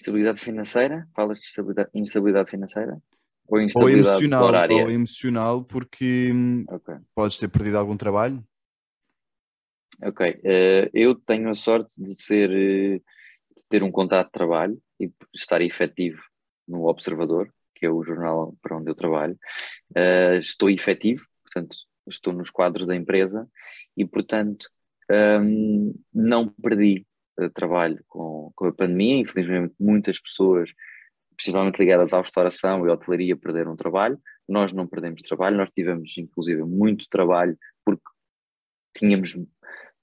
Instabilidade 0.00 0.40
financeira? 0.40 1.06
Falas 1.14 1.38
de 1.40 1.46
instabilidade, 1.46 1.90
instabilidade 1.94 2.50
financeira? 2.50 2.98
Ou 3.46 3.60
instabilidade 3.60 4.08
ou 4.08 4.10
emocional, 4.10 4.44
horária? 4.44 4.84
Ou 4.84 4.90
emocional, 4.90 5.64
porque 5.64 6.32
hum, 6.32 6.64
okay. 6.68 6.96
podes 7.14 7.36
ter 7.36 7.48
perdido 7.48 7.78
algum 7.78 7.96
trabalho? 7.96 8.42
Ok, 10.02 10.30
uh, 10.30 10.90
eu 10.94 11.14
tenho 11.14 11.48
a 11.50 11.54
sorte 11.54 12.00
de 12.02 12.14
ser 12.14 12.50
uh, 12.50 13.02
de 13.58 13.68
ter 13.68 13.82
um 13.82 13.90
contrato 13.90 14.26
de 14.26 14.32
trabalho 14.32 14.80
e 15.00 15.10
estar 15.34 15.60
efetivo 15.60 16.22
no 16.66 16.86
Observador, 16.86 17.52
que 17.74 17.86
é 17.86 17.90
o 17.90 18.04
jornal 18.04 18.56
para 18.62 18.76
onde 18.76 18.90
eu 18.90 18.94
trabalho. 18.94 19.36
Uh, 19.90 20.38
estou 20.38 20.70
efetivo, 20.70 21.24
portanto, 21.42 21.76
estou 22.08 22.32
nos 22.32 22.50
quadros 22.50 22.86
da 22.86 22.96
empresa 22.96 23.48
e, 23.96 24.04
portanto, 24.04 24.66
um, 25.10 25.94
não 26.12 26.48
perdi 26.48 27.06
trabalho 27.54 28.02
com, 28.08 28.50
com 28.54 28.66
a 28.66 28.72
pandemia. 28.72 29.20
Infelizmente, 29.20 29.74
muitas 29.78 30.20
pessoas 30.20 30.70
principalmente 31.38 31.78
ligadas 31.78 32.12
à 32.12 32.18
restauração 32.18 32.84
e 32.84 32.90
à 32.90 32.94
hotelaria, 32.94 33.36
perderam 33.36 33.76
trabalho. 33.76 34.20
Nós 34.48 34.72
não 34.72 34.88
perdemos 34.88 35.22
trabalho, 35.22 35.56
nós 35.56 35.70
tivemos 35.70 36.12
inclusive 36.18 36.64
muito 36.64 37.06
trabalho 37.08 37.56
porque 37.84 38.02
tínhamos 38.92 39.38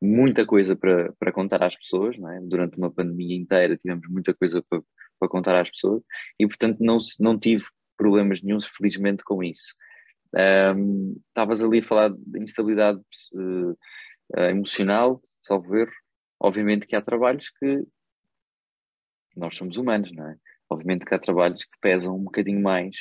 muita 0.01 0.45
coisa 0.45 0.75
para, 0.75 1.11
para 1.19 1.33
contar 1.33 1.61
às 1.61 1.75
pessoas, 1.75 2.15
é? 2.15 2.39
durante 2.41 2.77
uma 2.77 2.91
pandemia 2.91 3.35
inteira 3.35 3.77
tivemos 3.77 4.07
muita 4.07 4.33
coisa 4.33 4.63
para, 4.69 4.81
para 5.19 5.29
contar 5.29 5.59
às 5.59 5.69
pessoas 5.69 6.01
e 6.39 6.47
portanto 6.47 6.79
não, 6.79 6.97
não 7.19 7.37
tive 7.37 7.65
problemas 7.97 8.41
nenhums, 8.41 8.65
felizmente, 8.67 9.23
com 9.23 9.43
isso. 9.43 9.73
Estavas 10.33 11.61
um, 11.61 11.67
ali 11.67 11.79
a 11.79 11.83
falar 11.83 12.09
de 12.09 12.39
instabilidade 12.39 12.99
uh, 13.33 13.77
emocional, 14.49 15.21
salvo 15.41 15.69
ver. 15.69 15.89
Obviamente 16.39 16.87
que 16.87 16.95
há 16.95 17.01
trabalhos 17.01 17.49
que 17.49 17.85
nós 19.35 19.55
somos 19.55 19.77
humanos, 19.77 20.11
não 20.13 20.29
é? 20.29 20.37
Obviamente 20.69 21.05
que 21.05 21.13
há 21.13 21.19
trabalhos 21.19 21.63
que 21.63 21.79
pesam 21.81 22.15
um 22.15 22.23
bocadinho 22.23 22.61
mais 22.61 22.95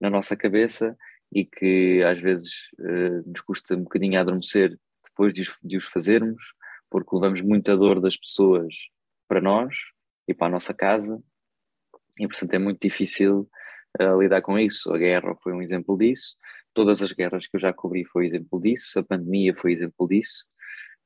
na 0.00 0.10
nossa 0.10 0.36
cabeça 0.36 0.96
e 1.32 1.44
que 1.44 2.02
às 2.02 2.18
vezes 2.20 2.70
uh, 2.78 3.28
nos 3.28 3.40
custa 3.40 3.74
um 3.74 3.82
bocadinho 3.82 4.20
adormecer 4.20 4.78
depois 5.04 5.32
de 5.32 5.42
os, 5.42 5.54
de 5.62 5.76
os 5.76 5.84
fazermos, 5.84 6.42
porque 6.90 7.14
levamos 7.14 7.40
muita 7.40 7.76
dor 7.76 8.00
das 8.00 8.16
pessoas 8.16 8.74
para 9.28 9.40
nós 9.40 9.74
e 10.28 10.34
para 10.34 10.48
a 10.48 10.50
nossa 10.50 10.74
casa, 10.74 11.22
e 12.18 12.26
portanto 12.26 12.54
é 12.54 12.58
muito 12.58 12.80
difícil 12.80 13.48
uh, 14.00 14.20
lidar 14.20 14.42
com 14.42 14.58
isso. 14.58 14.92
A 14.92 14.98
guerra 14.98 15.34
foi 15.42 15.52
um 15.52 15.62
exemplo 15.62 15.96
disso, 15.96 16.36
todas 16.74 17.00
as 17.00 17.12
guerras 17.12 17.46
que 17.46 17.56
eu 17.56 17.60
já 17.60 17.72
cobri 17.72 18.04
foi 18.04 18.26
exemplo 18.26 18.60
disso, 18.60 18.98
a 18.98 19.02
pandemia 19.02 19.54
foi 19.54 19.72
exemplo 19.72 20.06
disso. 20.08 20.44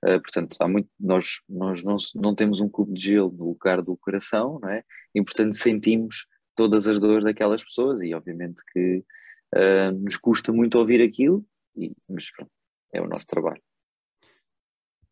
Uh, 0.04 0.20
portanto, 0.20 0.56
há 0.60 0.68
muito, 0.68 0.88
nós, 0.98 1.40
nós 1.48 1.84
não, 1.84 1.96
não 2.14 2.34
temos 2.34 2.60
um 2.60 2.68
cubo 2.68 2.94
de 2.94 3.04
gelo 3.04 3.32
no 3.32 3.48
lugar 3.48 3.82
do 3.82 3.96
coração, 3.96 4.58
não 4.62 4.70
é? 4.70 4.82
E, 5.14 5.22
portanto, 5.22 5.54
sentimos 5.54 6.26
todas 6.56 6.88
as 6.88 6.98
dores 6.98 7.24
daquelas 7.24 7.62
pessoas 7.62 8.00
e, 8.00 8.14
obviamente, 8.14 8.62
que 8.72 9.04
uh, 9.54 9.92
nos 9.92 10.16
custa 10.16 10.52
muito 10.52 10.78
ouvir 10.78 11.02
aquilo, 11.02 11.44
e, 11.76 11.92
mas 12.08 12.30
pronto, 12.30 12.50
é 12.92 13.00
o 13.00 13.08
nosso 13.08 13.26
trabalho. 13.26 13.62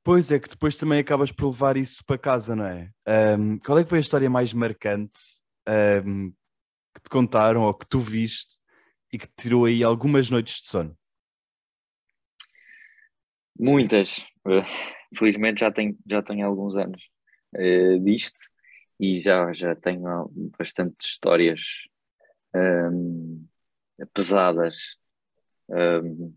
Pois 0.06 0.30
é, 0.30 0.38
que 0.38 0.48
depois 0.48 0.78
também 0.78 1.00
acabas 1.00 1.32
por 1.32 1.48
levar 1.48 1.76
isso 1.76 2.04
para 2.04 2.16
casa, 2.16 2.54
não 2.54 2.64
é? 2.64 2.90
Um, 3.36 3.58
qual 3.58 3.76
é 3.78 3.82
que 3.82 3.90
foi 3.90 3.98
a 3.98 4.00
história 4.00 4.30
mais 4.30 4.52
marcante 4.52 5.20
um, 6.04 6.30
que 6.94 7.02
te 7.02 7.10
contaram 7.10 7.62
ou 7.62 7.74
que 7.74 7.86
tu 7.88 7.98
viste 7.98 8.54
e 9.12 9.18
que 9.18 9.26
te 9.26 9.34
tirou 9.36 9.64
aí 9.64 9.82
algumas 9.82 10.30
noites 10.30 10.60
de 10.60 10.66
sono? 10.66 10.96
Muitas. 13.58 14.24
Felizmente 15.16 15.60
já 15.60 15.72
tenho, 15.72 15.96
já 16.06 16.22
tenho 16.22 16.46
alguns 16.46 16.76
anos 16.76 17.02
uh, 17.54 17.98
disto 18.00 18.40
e 19.00 19.18
já, 19.18 19.52
já 19.52 19.74
tenho 19.74 20.30
bastantes 20.58 21.08
histórias 21.08 21.60
um, 22.54 23.46
pesadas. 24.12 24.96
Um, 25.68 26.34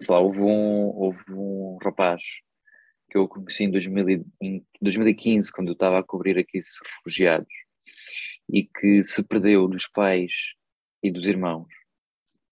sei 0.00 0.14
lá, 0.14 0.20
houve 0.20 0.40
um, 0.40 0.86
houve 0.88 1.24
um 1.30 1.78
rapaz 1.82 2.22
que 3.10 3.18
eu 3.18 3.28
conheci 3.28 3.64
em, 3.64 3.70
2000, 3.70 4.24
em 4.40 4.66
2015, 4.80 5.52
quando 5.52 5.68
eu 5.68 5.74
estava 5.74 5.98
a 5.98 6.02
cobrir 6.02 6.38
aqui 6.38 6.60
refugiados, 6.96 7.52
e 8.48 8.64
que 8.64 9.02
se 9.02 9.22
perdeu 9.22 9.68
dos 9.68 9.86
pais 9.86 10.32
e 11.02 11.10
dos 11.10 11.26
irmãos. 11.26 11.68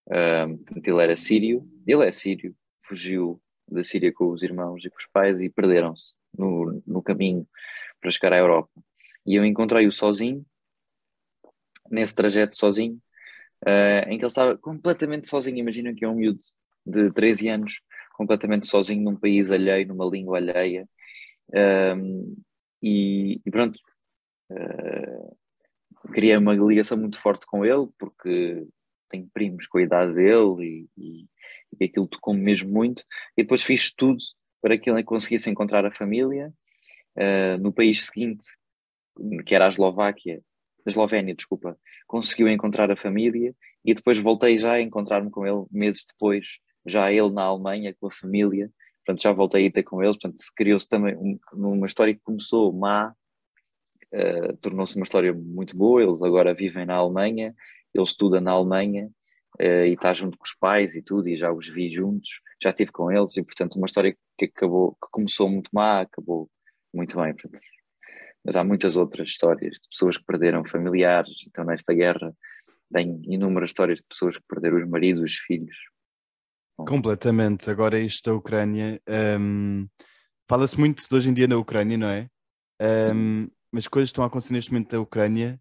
Um, 0.08 0.64
ele 0.84 1.02
era 1.02 1.16
sírio, 1.16 1.68
ele 1.86 2.04
é 2.04 2.10
sírio, 2.10 2.54
fugiu 2.82 3.40
da 3.70 3.84
Síria 3.84 4.12
com 4.12 4.30
os 4.30 4.42
irmãos 4.42 4.84
e 4.84 4.90
com 4.90 4.96
os 4.96 5.06
pais 5.06 5.40
e 5.40 5.48
perderam-se 5.48 6.16
no, 6.36 6.82
no 6.86 7.02
caminho 7.02 7.46
para 8.00 8.10
chegar 8.10 8.32
à 8.32 8.38
Europa. 8.38 8.70
E 9.24 9.36
eu 9.36 9.44
encontrei-o 9.44 9.92
sozinho, 9.92 10.44
nesse 11.90 12.14
trajeto 12.14 12.56
sozinho, 12.56 13.00
uh, 13.66 14.08
em 14.08 14.18
que 14.18 14.24
ele 14.24 14.26
estava 14.26 14.56
completamente 14.58 15.28
sozinho. 15.28 15.58
Imaginam 15.58 15.94
que 15.94 16.04
é 16.04 16.08
um 16.08 16.16
miúdo 16.16 16.40
de 16.84 17.12
13 17.12 17.48
anos, 17.48 17.80
completamente 18.14 18.66
sozinho 18.66 19.02
num 19.02 19.16
país 19.16 19.50
alheio, 19.50 19.86
numa 19.86 20.06
língua 20.06 20.38
alheia. 20.38 20.88
Um, 21.54 22.36
e, 22.82 23.40
e, 23.44 23.50
pronto, 23.50 23.78
uh, 24.50 25.36
criei 26.08 26.36
uma 26.36 26.54
ligação 26.54 26.96
muito 26.96 27.18
forte 27.18 27.46
com 27.46 27.64
ele, 27.64 27.88
porque 27.98 28.66
tenho 29.10 29.28
primos 29.32 29.66
com 29.66 29.78
a 29.78 29.82
idade 29.82 30.14
dele 30.14 30.62
e, 30.62 30.88
e, 30.96 31.26
e 31.80 31.84
aquilo 31.84 32.06
tocou-me 32.06 32.40
mesmo 32.40 32.70
muito. 32.70 33.02
E 33.36 33.42
depois 33.42 33.62
fiz 33.62 33.92
tudo 33.92 34.18
para 34.62 34.78
que 34.78 34.90
ele 34.90 35.02
conseguisse 35.02 35.50
encontrar 35.50 35.84
a 35.84 35.90
família. 35.90 36.52
Uh, 37.16 37.58
no 37.60 37.72
país 37.72 38.04
seguinte, 38.04 38.44
que 39.44 39.54
era 39.54 39.66
a 39.66 39.68
Eslováquia, 39.68 40.40
a 40.86 40.90
Eslovénia, 40.90 41.34
desculpa, 41.34 41.76
conseguiu 42.06 42.48
encontrar 42.48 42.90
a 42.90 42.96
família 42.96 43.54
e 43.84 43.94
depois 43.94 44.18
voltei 44.18 44.58
já 44.58 44.74
a 44.74 44.80
encontrar-me 44.80 45.30
com 45.30 45.46
ele 45.46 45.66
meses 45.70 46.04
depois, 46.06 46.46
já 46.86 47.12
ele 47.12 47.30
na 47.30 47.42
Alemanha 47.42 47.94
com 47.98 48.06
a 48.06 48.12
família. 48.12 48.70
Portanto, 49.04 49.22
já 49.22 49.32
voltei 49.32 49.66
a 49.66 49.72
ter 49.72 49.82
com 49.82 50.02
eles. 50.02 50.16
Portanto, 50.16 50.40
criou-se 50.54 50.88
também 50.88 51.16
um, 51.16 51.38
uma 51.52 51.86
história 51.86 52.14
que 52.14 52.20
começou 52.22 52.72
má, 52.72 53.14
uh, 54.14 54.56
tornou-se 54.58 54.96
uma 54.96 55.04
história 55.04 55.32
muito 55.32 55.76
boa. 55.76 56.02
Eles 56.02 56.22
agora 56.22 56.54
vivem 56.54 56.86
na 56.86 56.94
Alemanha 56.94 57.54
ele 57.94 58.04
estuda 58.04 58.40
na 58.40 58.52
Alemanha 58.52 59.10
uh, 59.60 59.84
e 59.86 59.92
está 59.92 60.12
junto 60.12 60.38
com 60.38 60.44
os 60.44 60.54
pais 60.54 60.94
e 60.94 61.02
tudo, 61.02 61.28
e 61.28 61.36
já 61.36 61.52
os 61.52 61.68
vi 61.68 61.92
juntos, 61.92 62.40
já 62.62 62.70
estive 62.70 62.92
com 62.92 63.10
eles, 63.10 63.36
e 63.36 63.42
portanto 63.42 63.76
uma 63.76 63.86
história 63.86 64.16
que 64.38 64.46
acabou, 64.46 64.92
que 64.92 65.08
começou 65.10 65.48
muito 65.48 65.70
má, 65.72 66.00
acabou 66.00 66.48
muito 66.94 67.16
bem. 67.16 67.32
Portanto, 67.34 67.60
mas 68.44 68.56
há 68.56 68.64
muitas 68.64 68.96
outras 68.96 69.28
histórias 69.28 69.74
de 69.74 69.88
pessoas 69.90 70.16
que 70.16 70.24
perderam 70.24 70.64
familiares, 70.64 71.34
então 71.46 71.64
nesta 71.64 71.92
guerra 71.92 72.34
tem 72.92 73.20
inúmeras 73.26 73.70
histórias 73.70 73.98
de 73.98 74.06
pessoas 74.08 74.36
que 74.36 74.44
perderam 74.48 74.78
os 74.78 74.88
maridos, 74.88 75.22
os 75.22 75.34
filhos. 75.36 75.76
Completamente. 76.76 77.70
Agora 77.70 78.00
isto 78.00 78.30
da 78.30 78.36
Ucrânia, 78.36 79.00
um, 79.38 79.86
fala-se 80.48 80.80
muito 80.80 81.06
de 81.06 81.14
hoje 81.14 81.28
em 81.28 81.34
dia 81.34 81.46
na 81.46 81.58
Ucrânia, 81.58 81.98
não 81.98 82.08
é? 82.08 82.26
Um, 83.14 83.46
mas 83.72 83.88
coisas 83.88 84.08
estão 84.08 84.24
a 84.24 84.26
acontecer 84.26 84.52
neste 84.52 84.72
momento 84.72 84.90
da 84.90 85.00
Ucrânia 85.00 85.60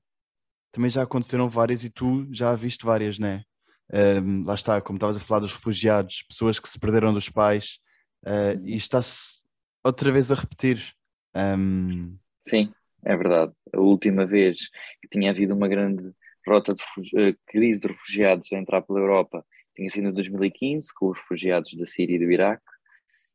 também 0.71 0.89
já 0.89 1.03
aconteceram 1.03 1.49
várias 1.49 1.83
e 1.83 1.89
tu 1.89 2.27
já 2.31 2.55
viste 2.55 2.85
várias, 2.85 3.17
né? 3.17 3.43
Um, 3.91 4.43
lá 4.45 4.53
está, 4.53 4.79
como 4.81 4.97
estavas 4.97 5.17
a 5.17 5.19
falar 5.19 5.41
dos 5.41 5.53
refugiados, 5.53 6.23
pessoas 6.23 6.59
que 6.59 6.69
se 6.69 6.79
perderam 6.79 7.11
dos 7.11 7.29
pais, 7.29 7.79
uh, 8.25 8.63
e 8.63 8.75
está-se 8.75 9.43
outra 9.83 10.11
vez 10.11 10.31
a 10.31 10.35
repetir. 10.35 10.93
Um... 11.35 12.17
Sim, 12.47 12.71
é 13.03 13.17
verdade. 13.17 13.51
A 13.73 13.79
última 13.79 14.25
vez 14.25 14.69
que 15.01 15.09
tinha 15.11 15.31
havido 15.31 15.55
uma 15.55 15.67
grande 15.67 16.11
rota 16.47 16.73
de 16.73 16.83
uh, 16.83 17.35
crise 17.47 17.81
de 17.81 17.87
refugiados 17.87 18.47
a 18.53 18.57
entrar 18.57 18.81
pela 18.83 18.99
Europa, 18.99 19.43
tinha 19.75 19.89
sido 19.89 20.09
em 20.09 20.13
2015 20.13 20.93
com 20.93 21.09
os 21.09 21.17
refugiados 21.17 21.75
da 21.75 21.85
Síria 21.85 22.15
e 22.15 22.19
do 22.19 22.31
Iraque. 22.31 22.63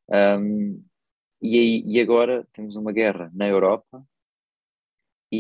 Um, 0.09 0.85
e, 1.43 1.59
aí, 1.59 1.83
e 1.85 2.00
agora 2.00 2.47
temos 2.52 2.76
uma 2.76 2.93
guerra 2.93 3.31
na 3.35 3.49
Europa 3.49 4.04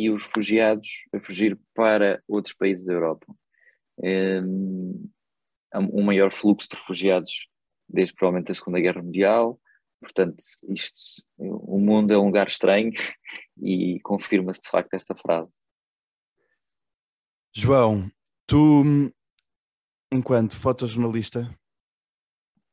e 0.02 0.10
os 0.10 0.22
refugiados 0.22 0.88
a 1.12 1.20
fugir 1.20 1.58
para 1.74 2.22
outros 2.26 2.54
países 2.54 2.84
da 2.84 2.92
Europa. 2.92 3.26
Um, 3.98 5.10
um 5.74 6.02
maior 6.02 6.32
fluxo 6.32 6.68
de 6.68 6.76
refugiados 6.76 7.48
desde 7.88 8.14
provavelmente 8.14 8.50
a 8.50 8.54
Segunda 8.54 8.80
Guerra 8.80 9.02
Mundial. 9.02 9.60
Portanto, 10.00 10.36
isto, 10.68 11.24
o 11.38 11.78
mundo 11.78 12.12
é 12.12 12.18
um 12.18 12.26
lugar 12.26 12.46
estranho 12.46 12.92
e 13.62 14.00
confirma-se 14.00 14.62
de 14.62 14.68
facto 14.68 14.94
esta 14.94 15.14
frase. 15.14 15.50
João, 17.54 18.10
tu, 18.46 18.82
enquanto 20.12 20.56
fotojornalista, 20.56 21.56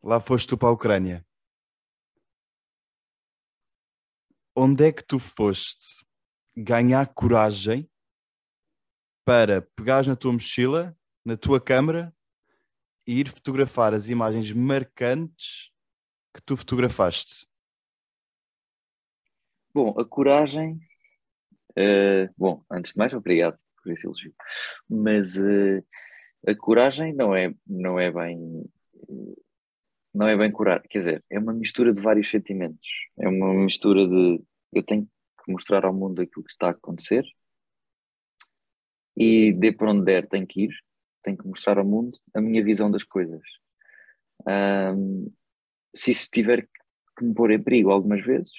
lá 0.04 0.20
foste 0.20 0.50
tu 0.50 0.58
para 0.58 0.70
a 0.70 0.74
Ucrânia. 0.74 1.26
Onde 4.56 4.88
é 4.88 4.92
que 4.92 5.04
tu 5.04 5.20
foste 5.20 6.04
ganhar 6.56 7.08
coragem 7.14 7.90
para 9.26 9.62
pegares 9.62 10.08
na 10.08 10.16
tua 10.16 10.34
mochila, 10.34 10.98
na 11.24 11.38
tua 11.38 11.62
câmara 11.62 12.14
e 13.08 13.20
ir 13.20 13.30
fotografar 13.30 13.94
as 13.94 14.10
imagens 14.10 14.52
marcantes 14.52 15.72
que 16.34 16.42
tu 16.42 16.56
fotografaste? 16.56 17.46
Bom, 19.74 19.98
a 20.00 20.06
coragem. 20.06 20.80
Uh, 21.72 22.28
bom, 22.38 22.64
antes 22.70 22.94
de 22.94 22.98
mais, 22.98 23.14
obrigado 23.14 23.56
por 23.82 23.92
esse 23.92 24.06
elogio. 24.06 24.34
Mas 24.90 25.38
uh, 25.38 25.84
a 26.46 26.56
coragem 26.56 27.14
não 27.14 27.36
é, 27.36 27.54
não 27.66 28.00
é 28.00 28.12
bem. 28.12 28.70
Não 30.14 30.28
é 30.28 30.36
bem 30.36 30.52
curar, 30.52 30.82
quer 30.90 30.98
dizer, 30.98 31.24
é 31.30 31.40
uma 31.40 31.54
mistura 31.54 31.94
de 31.94 32.02
vários 32.02 32.30
sentimentos. 32.30 32.86
É 33.18 33.30
uma 33.30 33.54
mistura 33.54 34.06
de 34.06 34.44
eu 34.74 34.84
tenho 34.84 35.10
que 35.44 35.52
mostrar 35.52 35.86
ao 35.86 35.94
mundo 35.94 36.22
aquilo 36.22 36.44
que 36.44 36.52
está 36.52 36.68
a 36.68 36.72
acontecer 36.72 37.26
e 39.16 39.54
de 39.54 39.72
por 39.72 39.88
onde 39.88 40.06
der 40.06 40.28
tenho 40.28 40.48
que 40.48 40.64
ir, 40.64 40.72
tenho 41.22 41.38
que 41.38 41.48
mostrar 41.48 41.78
ao 41.78 41.86
mundo 41.86 42.18
a 42.34 42.42
minha 42.42 42.64
visão 42.64 42.90
das 42.90 43.04
coisas. 43.04 43.42
Um, 44.48 45.32
se 45.94 46.12
isso 46.12 46.30
tiver 46.32 46.68
que 47.18 47.24
me 47.24 47.34
pôr 47.34 47.52
em 47.52 47.62
perigo 47.62 47.92
algumas 47.92 48.24
vezes, 48.26 48.54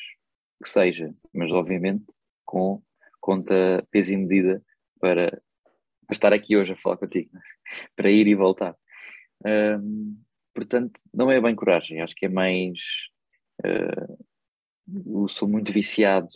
que 0.63 0.69
seja, 0.69 1.13
mas 1.33 1.51
obviamente 1.51 2.05
com 2.45 2.83
conta 3.21 3.87
peso 3.91 4.13
e 4.13 4.17
medida 4.17 4.63
para, 5.01 5.31
para 6.07 6.13
estar 6.13 6.33
aqui 6.33 6.57
hoje 6.57 6.73
a 6.73 6.77
falar 6.77 6.99
contigo, 6.99 7.31
para 7.97 8.11
ir 8.11 8.27
e 8.27 8.35
voltar. 8.35 8.77
Um, 9.45 10.21
portanto, 10.55 11.01
não 11.13 11.31
é 11.31 11.41
bem 11.41 11.55
coragem, 11.55 12.01
acho 12.01 12.15
que 12.15 12.27
é 12.27 12.29
mais. 12.29 12.79
Uh, 13.65 14.27
eu 15.07 15.29
sou 15.29 15.49
muito 15.49 15.73
viciado 15.73 16.29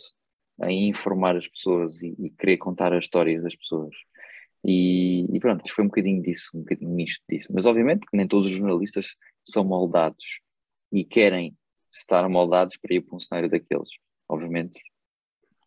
em 0.63 0.89
informar 0.89 1.35
as 1.35 1.47
pessoas 1.47 2.01
e, 2.01 2.15
e 2.17 2.29
querer 2.31 2.57
contar 2.57 2.93
as 2.93 3.05
histórias 3.05 3.43
das 3.43 3.55
pessoas. 3.55 3.95
E, 4.63 5.25
e, 5.31 5.39
pronto, 5.39 5.61
acho 5.61 5.71
que 5.71 5.75
foi 5.75 5.85
um 5.85 5.89
bocadinho 5.89 6.21
disso, 6.21 6.49
um 6.55 6.59
bocadinho 6.59 6.91
misto 6.91 7.23
disso. 7.29 7.47
Mas 7.53 7.65
obviamente 7.65 8.05
que 8.05 8.17
nem 8.17 8.27
todos 8.27 8.51
os 8.51 8.57
jornalistas 8.57 9.15
são 9.45 9.63
moldados 9.63 10.25
e 10.91 11.03
querem 11.05 11.55
estar 11.91 12.27
moldados 12.27 12.77
para 12.77 12.95
ir 12.95 13.01
para 13.01 13.15
um 13.15 13.19
cenário 13.19 13.49
daqueles. 13.49 13.89
Obviamente, 14.27 14.81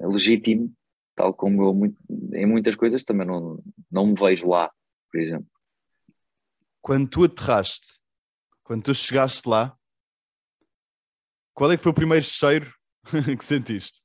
é 0.01 0.07
legítimo, 0.07 0.73
tal 1.15 1.33
como 1.33 1.63
eu 1.63 1.95
em 2.35 2.47
muitas 2.47 2.75
coisas 2.75 3.05
também 3.05 3.27
não, 3.27 3.63
não 3.91 4.07
me 4.07 4.15
vejo 4.15 4.49
lá, 4.49 4.71
por 5.11 5.21
exemplo. 5.21 5.51
Quando 6.83 7.09
tu 7.09 7.25
aterraste, 7.25 7.99
quando 8.63 8.85
tu 8.85 8.95
chegaste 8.95 9.49
lá, 9.49 9.77
qual 11.55 11.71
é 11.71 11.77
que 11.77 11.83
foi 11.83 11.93
o 11.93 11.95
primeiro 11.95 12.25
cheiro 12.25 12.73
que 13.39 13.45
sentiste? 13.45 14.01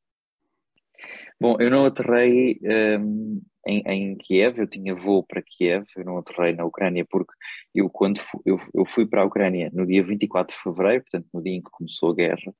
Bom, 1.39 1.57
eu 1.59 1.69
não 1.69 1.85
aterrei 1.85 2.59
um, 2.63 3.41
em, 3.67 3.81
em, 3.85 4.17
Kiev, 4.17 4.59
eu 4.59 4.67
tinha 4.67 4.95
voo 4.95 5.23
para 5.23 5.41
Kiev, 5.41 5.85
eu 5.97 6.05
não 6.05 6.17
aterrei 6.17 6.53
na 6.53 6.63
Ucrânia 6.63 7.05
porque 7.09 7.33
eu 7.73 7.89
quando 7.89 8.19
fui, 8.19 8.41
eu, 8.45 8.59
eu 8.73 8.85
fui 8.85 9.05
para 9.05 9.21
a 9.21 9.25
Ucrânia 9.25 9.69
no 9.73 9.85
dia 9.85 10.03
24 10.03 10.55
de 10.55 10.63
fevereiro, 10.63 11.03
portanto 11.03 11.27
no 11.33 11.43
dia 11.43 11.53
em 11.53 11.61
que 11.61 11.69
começou 11.71 12.11
a 12.11 12.15
guerra, 12.15 12.53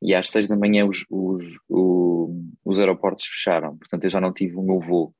e 0.00 0.14
às 0.14 0.30
seis 0.30 0.48
da 0.48 0.56
manhã 0.56 0.86
os, 0.86 1.04
os, 1.10 1.42
os, 1.68 2.30
os 2.64 2.78
aeroportos 2.78 3.26
fecharam, 3.26 3.76
portanto 3.76 4.04
eu 4.04 4.10
já 4.10 4.20
não 4.20 4.32
tive 4.32 4.56
o 4.56 4.62
meu 4.62 4.80
voo 4.80 5.14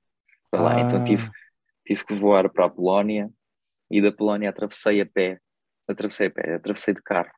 para 0.51 0.63
lá, 0.63 0.81
então 0.81 1.01
ah. 1.01 1.05
tive, 1.05 1.31
tive 1.85 2.05
que 2.07 2.15
voar 2.15 2.49
para 2.49 2.67
a 2.67 2.71
Polónia 2.71 3.31
e 3.91 4.01
da 4.01 4.11
Polónia 4.11 4.49
atravessei 4.49 5.01
a 5.01 5.07
pé, 5.07 5.39
atravessei 5.87 6.29
a 6.29 6.31
pé, 6.31 6.55
atravessei 6.55 6.95
de 6.95 7.03
carro. 7.03 7.31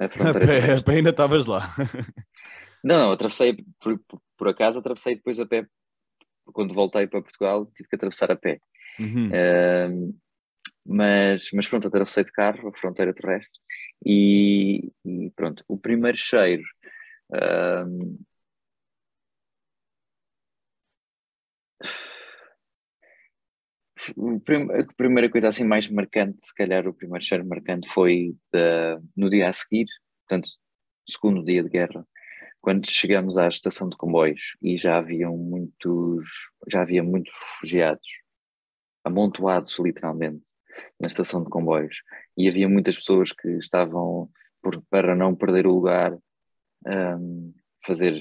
A 0.00 0.08
fronteira 0.08 0.78
a 0.78 0.82
pé, 0.82 0.92
ainda 0.92 1.10
estavas 1.10 1.46
lá. 1.46 1.74
Não, 2.82 2.98
não, 2.98 3.12
atravessei, 3.12 3.56
por, 3.80 4.00
por, 4.36 4.48
acaso 4.48 4.78
atravessei 4.78 5.16
depois 5.16 5.38
a 5.40 5.46
pé, 5.46 5.66
quando 6.52 6.74
voltei 6.74 7.06
para 7.06 7.22
Portugal 7.22 7.66
tive 7.76 7.88
que 7.88 7.96
atravessar 7.96 8.30
a 8.30 8.36
pé. 8.36 8.60
Uhum. 8.98 9.28
Uh, 9.28 10.18
mas, 10.84 11.50
mas 11.52 11.68
pronto, 11.68 11.86
atravessei 11.88 12.24
de 12.24 12.32
carro 12.32 12.68
a 12.68 12.78
fronteira 12.78 13.12
terrestre 13.12 13.60
e, 14.04 14.90
e 15.04 15.30
pronto, 15.36 15.62
o 15.68 15.78
primeiro 15.78 16.16
cheiro 16.16 16.62
a 24.50 24.94
primeira 24.96 25.28
coisa 25.30 25.48
assim 25.48 25.64
mais 25.64 25.88
marcante, 25.88 26.42
se 26.42 26.54
calhar 26.54 26.86
o 26.86 26.94
primeiro 26.94 27.24
cheiro 27.24 27.46
marcante 27.46 27.88
foi 27.88 28.34
de, 28.52 28.98
no 29.16 29.28
dia 29.28 29.48
a 29.48 29.52
seguir, 29.52 29.86
portanto, 30.26 30.48
segundo 31.08 31.44
dia 31.44 31.62
de 31.62 31.68
guerra, 31.68 32.06
quando 32.60 32.88
chegamos 32.90 33.38
à 33.38 33.48
estação 33.48 33.88
de 33.88 33.96
comboios 33.96 34.56
e 34.60 34.76
já 34.76 34.98
haviam 34.98 35.36
muitos, 35.36 36.24
já 36.68 36.82
havia 36.82 37.02
muitos 37.02 37.34
refugiados 37.38 38.06
amontoados 39.04 39.78
literalmente 39.78 40.42
na 41.00 41.08
estação 41.08 41.42
de 41.42 41.50
comboios 41.50 42.02
e 42.36 42.48
havia 42.48 42.68
muitas 42.68 42.96
pessoas 42.96 43.32
que 43.32 43.48
estavam 43.58 44.30
por, 44.62 44.82
para 44.90 45.14
não 45.14 45.34
perder 45.34 45.66
o 45.66 45.74
lugar 45.74 46.16
um, 46.86 47.54
fazer 47.84 48.20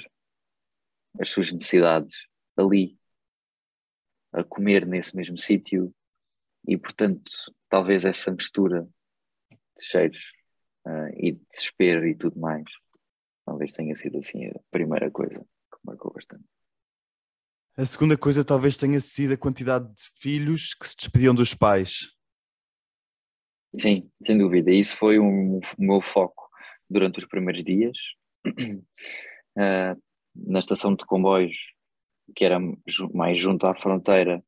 as 1.19 1.29
suas 1.29 1.51
necessidades 1.51 2.15
ali 2.55 2.97
a 4.31 4.43
comer 4.43 4.85
nesse 4.85 5.15
mesmo 5.15 5.37
sítio 5.37 5.93
e 6.67 6.77
portanto 6.77 7.31
talvez 7.69 8.05
essa 8.05 8.31
mistura 8.31 8.87
de 9.77 9.83
cheiros 9.83 10.31
uh, 10.85 11.09
e 11.15 11.31
de 11.31 11.45
desespero 11.45 12.07
e 12.07 12.15
tudo 12.15 12.39
mais 12.39 12.65
talvez 13.47 13.71
tenha 13.71 13.95
sido 13.95 14.17
assim 14.17 14.45
a 14.47 14.59
primeira 14.69 15.09
coisa 15.09 15.39
que 15.39 15.77
marcou 15.85 16.11
bastante. 16.11 16.43
A 17.77 17.85
segunda 17.85 18.17
coisa 18.17 18.43
talvez 18.43 18.75
tenha 18.75 18.99
sido 18.99 19.33
a 19.33 19.37
quantidade 19.37 19.87
de 19.87 20.03
filhos 20.19 20.73
que 20.73 20.85
se 20.85 20.97
despediam 20.97 21.33
dos 21.33 21.53
pais. 21.53 22.09
Sim, 23.79 24.11
sem 24.21 24.37
dúvida. 24.37 24.69
Isso 24.71 24.97
foi 24.97 25.17
um, 25.17 25.59
o 25.59 25.61
meu 25.77 26.01
foco 26.01 26.49
durante 26.89 27.19
os 27.19 27.25
primeiros 27.25 27.63
dias. 27.63 27.97
Uh, 28.45 28.83
na 30.35 30.59
estação 30.59 30.93
de 30.93 31.05
comboios, 31.05 31.55
que 32.35 32.43
era 32.43 32.59
mais 33.13 33.39
junto 33.39 33.65
à 33.65 33.73
fronteira, 33.75 34.43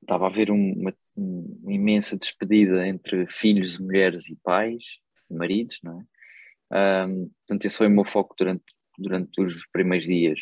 estava 0.00 0.26
a 0.26 0.28
haver 0.28 0.50
uma, 0.50 0.94
uma 1.16 1.72
imensa 1.72 2.16
despedida 2.16 2.86
entre 2.86 3.26
filhos, 3.26 3.78
mulheres 3.78 4.28
e 4.28 4.36
pais, 4.36 4.84
maridos, 5.28 5.78
não 5.82 6.00
é? 6.00 6.17
Um, 6.72 7.30
portanto, 7.46 7.64
esse 7.64 7.76
foi 7.76 7.86
o 7.86 7.90
meu 7.90 8.04
foco 8.04 8.34
durante, 8.38 8.64
durante 8.98 9.40
os 9.40 9.66
primeiros 9.72 10.06
dias, 10.06 10.38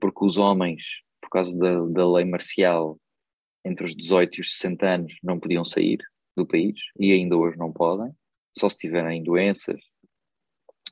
porque 0.00 0.24
os 0.24 0.38
homens, 0.38 0.82
por 1.20 1.30
causa 1.30 1.56
da, 1.56 1.84
da 1.86 2.12
lei 2.12 2.24
marcial, 2.24 2.98
entre 3.64 3.84
os 3.84 3.94
18 3.94 4.36
e 4.36 4.40
os 4.40 4.52
60 4.54 4.86
anos, 4.86 5.12
não 5.22 5.40
podiam 5.40 5.64
sair 5.64 5.98
do 6.36 6.46
país 6.46 6.78
e 6.98 7.12
ainda 7.12 7.36
hoje 7.36 7.56
não 7.58 7.72
podem, 7.72 8.12
só 8.56 8.68
se 8.68 8.76
tiverem 8.76 9.22
doenças 9.22 9.80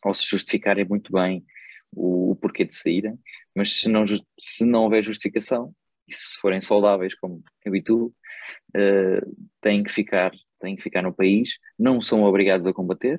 ou 0.05 0.13
se 0.13 0.27
justificarem 0.27 0.85
muito 0.85 1.13
bem 1.13 1.45
o, 1.93 2.33
o 2.33 2.37
porquê 2.37 2.65
de 2.65 2.75
saírem, 2.75 3.19
mas 3.55 3.81
se 3.81 3.89
não, 3.89 4.05
se 4.39 4.65
não 4.65 4.85
houver 4.85 5.03
justificação 5.03 5.75
e 6.09 6.15
se 6.15 6.39
forem 6.41 6.61
saudáveis 6.61 7.15
como 7.15 7.43
eu 7.65 8.07
uh, 8.07 9.37
têm 9.61 9.83
que 9.83 9.91
ficar 9.91 10.33
têm 10.61 10.77
que 10.77 10.83
ficar 10.83 11.03
no 11.03 11.15
país, 11.15 11.59
não 11.79 12.01
são 12.01 12.23
obrigados 12.23 12.67
a 12.67 12.73
combater, 12.73 13.19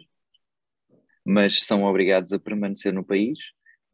mas 1.26 1.64
são 1.64 1.84
obrigados 1.84 2.32
a 2.32 2.40
permanecer 2.40 2.94
no 2.94 3.04
país 3.04 3.40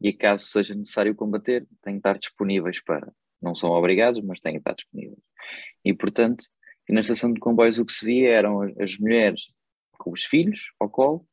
e, 0.00 0.12
caso 0.12 0.44
seja 0.46 0.74
necessário 0.74 1.14
combater, 1.14 1.66
têm 1.82 1.94
que 1.94 1.98
estar 2.00 2.18
disponíveis 2.18 2.82
para. 2.82 3.12
Não 3.40 3.54
são 3.54 3.70
obrigados, 3.70 4.22
mas 4.22 4.40
têm 4.40 4.52
que 4.52 4.58
estar 4.58 4.74
disponíveis. 4.74 5.18
E, 5.84 5.94
portanto, 5.94 6.44
na 6.88 7.00
estação 7.00 7.32
de 7.32 7.40
comboios 7.40 7.78
o 7.78 7.84
que 7.84 7.92
se 7.92 8.04
via 8.04 8.30
eram 8.30 8.62
as 8.78 8.98
mulheres 8.98 9.52
com 9.92 10.10
os 10.10 10.24
filhos 10.24 10.72
ao 10.78 10.90
colo, 10.90 11.26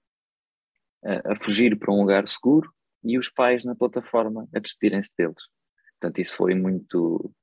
a, 1.03 1.33
a 1.33 1.35
fugir 1.35 1.77
para 1.77 1.93
um 1.93 2.01
lugar 2.01 2.27
seguro, 2.27 2.71
e 3.03 3.17
os 3.17 3.29
pais 3.29 3.63
na 3.63 3.75
plataforma 3.75 4.47
a 4.53 4.59
despedirem-se 4.59 5.11
deles. 5.17 5.41
Portanto, 5.99 6.19
isso 6.19 6.35
foi 6.35 6.53
muito. 6.53 7.33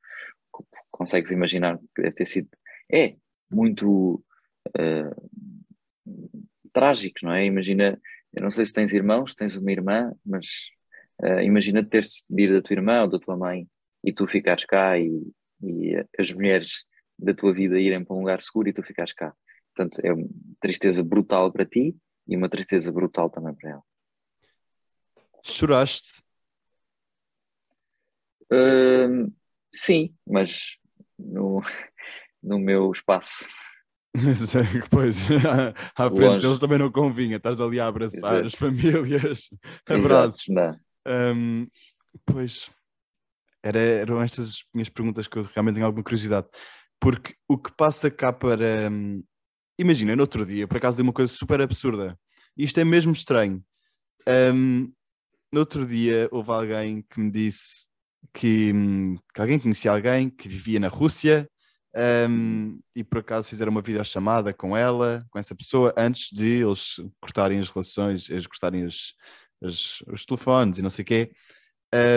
Consegues 0.90 1.30
imaginar 1.30 1.78
que 1.94 2.02
deve 2.02 2.14
ter 2.14 2.26
sido. 2.26 2.48
É 2.90 3.16
muito 3.50 4.24
uh, 4.68 5.30
trágico, 6.72 7.18
não 7.22 7.32
é? 7.32 7.44
Imagina, 7.44 8.00
eu 8.36 8.42
não 8.42 8.50
sei 8.50 8.66
se 8.66 8.72
tens 8.74 8.92
irmãos, 8.92 9.34
tens 9.34 9.56
uma 9.56 9.72
irmã, 9.72 10.12
mas 10.24 10.46
uh, 11.22 11.40
imagina 11.40 11.82
teres 11.82 12.22
de 12.28 12.42
ir 12.42 12.52
da 12.52 12.60
tua 12.60 12.74
irmã 12.74 13.02
ou 13.02 13.08
da 13.08 13.18
tua 13.18 13.34
mãe 13.34 13.66
e 14.04 14.12
tu 14.12 14.26
ficares 14.26 14.66
cá 14.66 14.98
e, 14.98 15.10
e 15.62 16.04
as 16.18 16.30
mulheres 16.32 16.84
da 17.18 17.32
tua 17.32 17.54
vida 17.54 17.80
irem 17.80 18.04
para 18.04 18.14
um 18.14 18.20
lugar 18.20 18.42
seguro 18.42 18.68
e 18.68 18.74
tu 18.74 18.82
ficares 18.82 19.14
cá. 19.14 19.34
Portanto, 19.74 20.00
é 20.04 20.12
uma 20.12 20.28
tristeza 20.60 21.02
brutal 21.02 21.50
para 21.50 21.64
ti 21.64 21.96
e 22.28 22.36
uma 22.36 22.48
tristeza 22.48 22.92
brutal 22.92 23.30
também 23.30 23.54
para 23.54 23.70
ela. 23.70 23.82
Choraste? 25.42 26.22
Uh, 28.52 29.32
sim, 29.72 30.14
mas 30.26 30.76
no, 31.18 31.62
no 32.42 32.58
meu 32.58 32.92
espaço. 32.92 33.48
pois, 34.90 35.26
à 35.96 36.08
frente 36.08 36.20
Longe. 36.20 36.40
deles 36.40 36.58
também 36.58 36.78
não 36.78 36.90
convinha, 36.90 37.36
estás 37.36 37.60
ali 37.60 37.78
a 37.80 37.86
abraçar 37.86 38.44
Exato. 38.44 38.46
as 38.46 38.54
famílias, 38.54 39.48
abraços. 39.88 40.46
Um, 41.06 41.66
pois, 42.24 42.70
era, 43.62 43.78
eram 43.78 44.22
estas 44.22 44.64
minhas 44.74 44.88
perguntas 44.88 45.26
que 45.28 45.38
eu 45.38 45.42
realmente 45.54 45.74
tenho 45.74 45.86
alguma 45.86 46.04
curiosidade, 46.04 46.46
porque 47.00 47.34
o 47.48 47.58
que 47.58 47.74
passa 47.76 48.10
cá 48.10 48.32
para. 48.32 48.90
Um, 48.90 49.22
imagina, 49.78 50.16
no 50.16 50.22
outro 50.22 50.46
dia, 50.46 50.66
por 50.66 50.78
acaso, 50.78 50.96
dei 50.96 51.02
uma 51.02 51.12
coisa 51.12 51.32
super 51.32 51.60
absurda, 51.60 52.18
isto 52.56 52.78
é 52.78 52.84
mesmo 52.84 53.12
estranho. 53.12 53.62
Um, 54.28 54.92
no 55.52 55.60
outro 55.60 55.86
dia, 55.86 56.28
houve 56.32 56.50
alguém 56.50 57.02
que 57.02 57.20
me 57.20 57.30
disse 57.30 57.86
que, 58.32 58.72
hum, 58.72 59.16
que 59.34 59.40
alguém 59.40 59.58
conhecia 59.58 59.92
alguém 59.92 60.28
que 60.28 60.48
vivia 60.48 60.80
na 60.80 60.88
Rússia 60.88 61.48
um, 62.28 62.78
e 62.94 63.02
por 63.02 63.18
acaso 63.18 63.48
fizeram 63.48 63.70
uma 63.70 63.80
videochamada 63.80 64.52
com 64.52 64.76
ela, 64.76 65.24
com 65.30 65.38
essa 65.38 65.54
pessoa, 65.54 65.94
antes 65.96 66.30
de 66.30 66.62
eles 66.62 67.00
cortarem 67.20 67.58
as 67.58 67.70
relações, 67.70 68.28
eles 68.28 68.46
cortarem 68.46 68.84
as, 68.84 69.14
as, 69.62 70.02
os 70.02 70.26
telefones 70.26 70.78
e 70.78 70.82
não 70.82 70.90
sei 70.90 71.02
o 71.02 71.06
quê. 71.06 71.32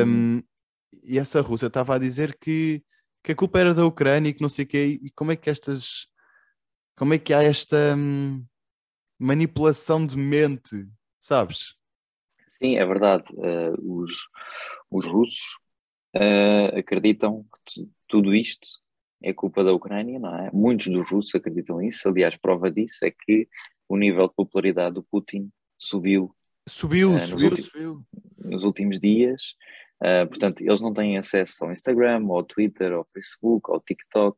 Um, 0.05 0.43
e 1.03 1.17
essa 1.17 1.39
russa 1.39 1.67
estava 1.67 1.95
a 1.95 1.99
dizer 1.99 2.37
que, 2.37 2.83
que 3.23 3.31
a 3.31 3.35
culpa 3.35 3.59
era 3.59 3.73
da 3.73 3.85
Ucrânia 3.85 4.29
e 4.29 4.33
que 4.33 4.41
não 4.41 4.49
sei 4.49 4.65
o 4.65 4.67
quê. 4.67 4.99
E 5.01 5.09
como 5.11 5.31
é 5.31 5.35
que 5.37 5.49
estas. 5.49 6.07
Como 6.97 7.13
é 7.13 7.17
que 7.17 7.33
há 7.33 7.41
esta 7.41 7.95
hum, 7.95 8.45
manipulação 9.17 10.05
de 10.05 10.17
mente, 10.17 10.85
sabes? 11.21 11.75
Sim, 12.47 12.75
é 12.75 12.85
verdade. 12.85 13.23
Uh, 13.31 14.01
os, 14.01 14.11
os 14.91 15.05
russos 15.05 15.57
uh, 16.17 16.77
acreditam 16.77 17.45
que 17.65 17.89
tudo 18.09 18.35
isto 18.35 18.67
é 19.21 19.33
culpa 19.33 19.63
da 19.63 19.73
Ucrânia, 19.73 20.19
não 20.19 20.35
é? 20.35 20.49
Muitos 20.51 20.87
dos 20.87 21.09
russos 21.09 21.35
acreditam 21.35 21.79
nisso. 21.79 22.07
Aliás, 22.07 22.35
prova 22.37 22.71
disso 22.71 23.05
é 23.05 23.11
que 23.11 23.47
o 23.87 23.97
nível 23.97 24.27
de 24.27 24.35
popularidade 24.35 24.95
do 24.95 25.03
Putin 25.03 25.49
subiu. 25.77 26.33
Subiu, 26.67 27.15
uh, 27.15 27.19
subiu, 27.19 27.49
nos 27.49 27.65
subiu. 27.65 28.05
Nos 28.37 28.63
últimos 28.63 28.99
dias. 28.99 29.55
Uh, 30.01 30.27
portanto, 30.27 30.61
eles 30.61 30.79
não 30.79 30.93
têm 30.93 31.17
acesso 31.17 31.65
ao 31.65 31.71
Instagram, 31.71 32.25
ao 32.29 32.43
Twitter, 32.43 32.93
ao 32.93 33.07
Facebook, 33.13 33.69
ao 33.69 33.81
TikTok, 33.81 34.37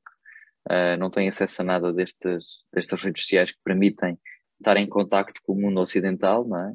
uh, 0.70 0.98
não 0.98 1.10
têm 1.10 1.28
acesso 1.28 1.62
a 1.62 1.66
nada 1.66 1.94
destas, 1.94 2.46
destas 2.74 3.02
redes 3.02 3.22
sociais 3.22 3.52
que 3.52 3.60
permitem 3.64 4.18
estar 4.60 4.78
em 4.78 4.88
contacto 4.88 5.40
com 5.44 5.54
o 5.54 5.62
mundo 5.62 5.80
ocidental, 5.80 6.48
não 6.48 6.58
é? 6.58 6.74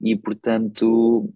E, 0.00 0.16
portanto, 0.16 1.32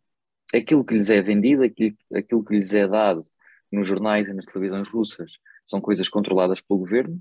aquilo 0.53 0.85
que 0.85 0.95
lhes 0.95 1.11
é 1.11 1.23
vendido, 1.23 1.63
aquilo, 1.63 1.97
aquilo 2.13 2.45
que 2.45 2.55
lhes 2.57 2.75
é 2.75 2.87
dado 2.87 3.25
nos 3.71 3.87
jornais 3.87 4.27
e 4.29 4.33
nas 4.33 4.47
televisões 4.47 4.89
russas, 4.89 5.33
são 5.69 5.81
coisas 5.81 6.09
controladas 6.09 6.61
pelo 6.61 6.81
governo, 6.81 7.21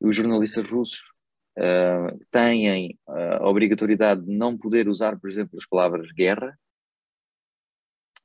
e 0.00 0.06
os 0.06 0.16
jornalistas 0.16 0.68
russos 0.68 1.00
uh, 1.58 2.18
têm 2.30 2.98
a 3.06 3.48
obrigatoriedade 3.48 4.24
de 4.24 4.36
não 4.36 4.56
poder 4.56 4.88
usar, 4.88 5.18
por 5.18 5.30
exemplo, 5.30 5.58
as 5.58 5.66
palavras 5.66 6.10
guerra, 6.12 6.58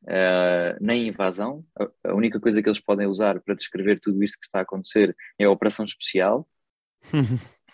uh, 0.03 0.77
nem 0.81 1.07
invasão. 1.07 1.65
A, 1.79 2.09
a, 2.09 2.13
única 2.15 2.39
coisa 2.39 2.61
que 2.61 2.67
eles 2.67 2.79
podem 2.79 3.07
usar 3.07 3.39
para 3.41 3.55
descrever 3.55 3.99
tudo 3.99 4.23
isto 4.23 4.39
que 4.39 4.45
está 4.45 4.59
a 4.59 4.63
acontecer 4.63 5.15
é 5.37 5.45
a 5.45 5.51
operação 5.51 5.85
especial. 5.85 6.47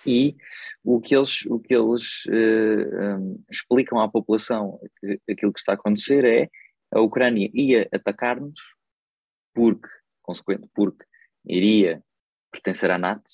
e 0.06 0.36
o 0.84 1.00
que 1.00 1.16
eles, 1.16 1.46
o 1.46 1.60
que 1.60 1.74
eles 1.74 2.24
um, 2.28 3.44
explicam 3.50 4.00
à 4.00 4.10
população, 4.10 4.80
aquilo 5.30 5.54
que 5.54 5.60
está 5.60 5.74
a 5.74 5.76
acontecer 5.76 6.26
é 6.26 6.50
a 6.92 7.00
Ucrânia 7.02 7.50
ia 7.54 7.88
atacar-nos 7.94 8.60
porque, 9.54 9.90
consequente, 10.24 10.68
porque 10.74 11.06
iria 11.46 12.04
pertencer 12.52 12.92
à 12.92 12.98
NATO 12.98 13.30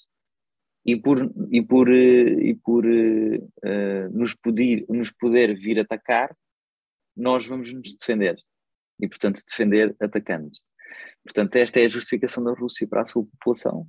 e 0.85 0.95
por, 0.95 1.17
e 1.51 1.61
por, 1.61 1.89
e 1.89 2.55
por 2.55 2.85
uh, 2.85 4.09
nos, 4.11 4.35
poder, 4.35 4.85
nos 4.87 5.11
poder 5.11 5.55
vir 5.55 5.79
atacar, 5.79 6.35
nós 7.17 7.47
vamos 7.47 7.73
nos 7.73 7.95
defender. 7.95 8.35
E, 9.01 9.07
portanto, 9.07 9.41
defender 9.47 9.95
atacando. 9.99 10.51
Portanto, 11.23 11.55
esta 11.55 11.79
é 11.79 11.85
a 11.85 11.89
justificação 11.89 12.43
da 12.43 12.53
Rússia 12.53 12.87
para 12.87 13.01
a 13.01 13.05
sua 13.05 13.25
população. 13.25 13.87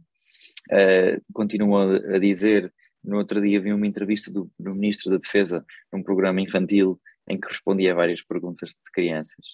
Uh, 0.72 2.14
a, 2.14 2.18
dizer, 2.18 2.72
no 3.04 3.18
outro 3.18 3.40
dia 3.42 3.60
vi 3.60 3.72
uma 3.72 3.86
entrevista 3.86 4.32
do, 4.32 4.50
do 4.58 4.74
Ministro 4.74 5.10
da 5.10 5.18
Defesa 5.18 5.64
num 5.92 6.02
programa 6.02 6.40
infantil 6.40 6.98
em 7.28 7.38
que 7.38 7.48
respondia 7.48 7.92
a 7.92 7.94
várias 7.94 8.22
perguntas 8.22 8.70
de 8.70 8.90
crianças. 8.92 9.44